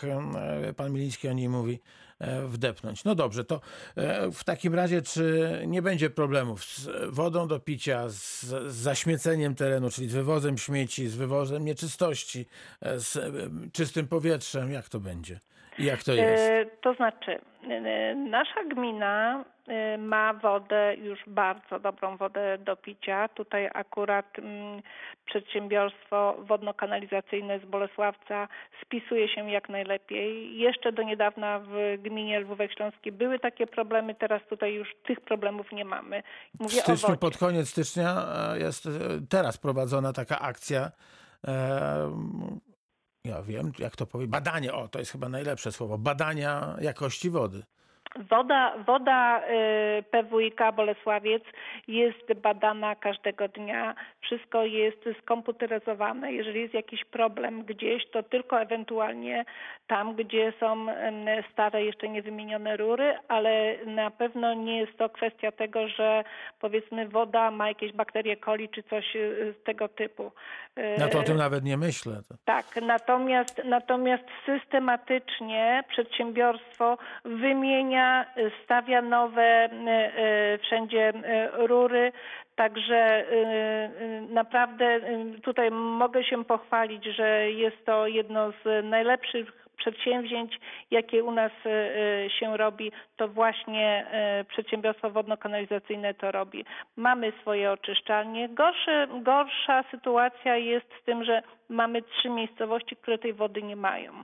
[0.78, 1.80] pan Miliński o niej mówi,
[2.48, 3.04] wdepnąć.
[3.04, 3.62] No dobrze, to
[3.96, 9.90] e, w takim razie, czy nie będzie problemów z wodą do picia, z, zaśmieceniem terenu,
[9.90, 12.46] czyli z wywozem śmieci, z wywozem nieczystości,
[12.82, 13.32] e, z e,
[13.72, 14.72] czystym powietrzem?
[14.72, 15.40] Jak to będzie?
[15.80, 16.44] Jak to jest?
[16.44, 23.28] E, To znaczy, e, nasza gmina e, ma wodę, już bardzo dobrą wodę do picia.
[23.28, 24.82] Tutaj akurat mm,
[25.26, 28.48] przedsiębiorstwo wodno-kanalizacyjne z Bolesławca
[28.82, 30.58] spisuje się jak najlepiej.
[30.58, 35.72] Jeszcze do niedawna w gminie Lwówek Śląski były takie problemy, teraz tutaj już tych problemów
[35.72, 36.24] nie mamy.
[36.54, 38.90] W Mówię o styczniu, pod koniec stycznia jest
[39.30, 40.92] teraz prowadzona taka akcja.
[43.28, 44.32] Ja wiem, jak to powiedzieć.
[44.32, 45.98] Badanie, o, to jest chyba najlepsze słowo.
[45.98, 47.64] Badania jakości wody.
[48.30, 51.44] Woda, woda y, PWiK Bolesławiec
[51.88, 53.96] jest badana każdego dnia.
[54.22, 56.34] Wszystko jest skomputeryzowane.
[56.34, 59.46] Jeżeli jest jakiś problem gdzieś, to tylko ewentualnie
[59.88, 60.86] tam, gdzie są
[61.52, 66.24] stare, jeszcze niewymienione rury, ale na pewno nie jest to kwestia tego, że
[66.60, 70.32] powiedzmy woda ma jakieś bakterie coli czy coś y, z tego typu.
[70.78, 72.14] Y, Ja to o tym nawet nie myślę.
[72.46, 78.03] Tak, natomiast, natomiast systematycznie przedsiębiorstwo wymienia,
[78.38, 79.70] y, stawia nowe y,
[80.54, 81.14] y, wszędzie
[81.54, 82.12] rury.
[82.56, 83.26] Także
[84.30, 85.00] naprawdę
[85.44, 90.60] tutaj mogę się pochwalić, że jest to jedno z najlepszych przedsięwzięć,
[90.92, 91.52] jakie u nas
[92.40, 94.06] się robi, to właśnie
[94.50, 96.66] przedsiębiorstwo wodno-kanalizacyjne to robi.
[96.96, 98.50] Mamy swoje oczyszczalnie.
[99.22, 104.24] Gorsza sytuacja jest z tym, że mamy trzy miejscowości, które tej wody nie mają.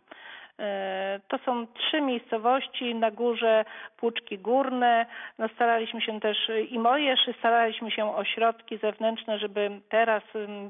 [0.60, 3.66] E, To są trzy miejscowości na górze
[3.97, 5.05] Płuczki Górne.
[5.38, 10.24] No staraliśmy się też y, i Mojesz, staraliśmy się o środki zewnętrzne, żeby teraz,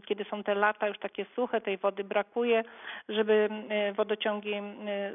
[0.05, 2.63] kiedy są te lata już takie suche, tej wody brakuje,
[3.09, 3.49] żeby
[3.95, 4.53] wodociągi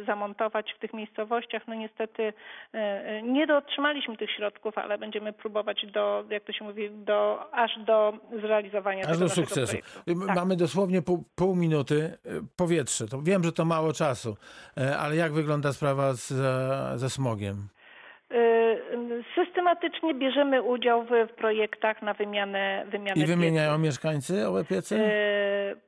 [0.07, 1.63] zamontować w tych miejscowościach.
[1.69, 2.23] No niestety
[2.75, 7.79] y, nie dotrzymaliśmy tych środków, ale będziemy próbować do, jak to się mówi, do, aż
[7.79, 9.73] do zrealizowania Aż tego do sukcesu.
[9.73, 10.11] projektu.
[10.23, 10.37] Y, Tak.
[10.37, 11.95] Mamy dosłownie pół, pół minuty.
[12.27, 13.07] Y, Powietrze.
[13.09, 14.35] To wiem, że to mało czasu, e,
[15.01, 16.29] ale jak wygląda sprawa z,
[17.01, 17.69] ze smogiem?
[18.33, 18.65] Y,
[19.35, 23.85] Systematycznie bierzemy udział w, w projektach na wymianę, wymianę I wymieniają pieców.
[23.85, 24.97] mieszkańcy owe piece?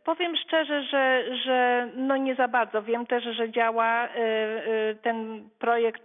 [0.04, 2.82] Powiem szczerze, że, że no nie za bardzo.
[2.82, 4.08] Wiem też, że działa
[5.02, 6.02] ten projekt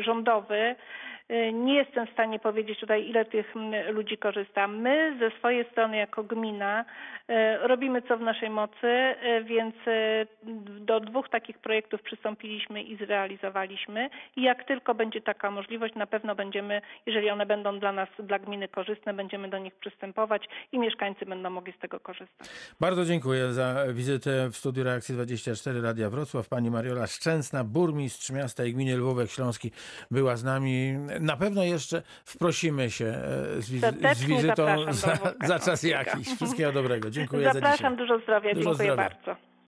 [0.00, 0.74] rządowy.
[1.30, 4.68] Y, Nie jestem w stanie powiedzieć tutaj, ile tych mm, ludzi korzysta.
[4.68, 7.34] My ze swojej strony jako gmina y,
[7.68, 9.74] robimy co w naszej mocy, y, więc
[10.80, 14.10] do dwóch takich projektów przystąpiliśmy i zrealizowaliśmy.
[14.36, 18.38] I jak tylko będzie taka możliwość, na pewno będziemy, jeżeli one będą dla nas, dla
[18.38, 22.48] gminy korzystne, będziemy do nich przystępować i mieszkańcy będą mogli z tego korzystać.
[22.80, 26.48] Bardzo dziękuję za wizytę w studiu Reakcji 24 Radia Wrocław.
[26.48, 29.70] Pani Mariola Szczęsna, burmistrz miasta i gminy Lwówek Śląski
[30.10, 30.94] była z nami.
[31.20, 33.66] Na pewno jeszcze wprosimy się e, z,
[34.18, 36.28] z wizytą zapraszam za, za czas jakiś.
[36.36, 37.10] Wszystkiego dobrego.
[37.10, 37.96] Dziękuję za Zapraszam, dzisiaj.
[38.08, 38.96] dużo zdrowia, Dużo dziękuję zdrowia.
[38.96, 39.51] bardzo.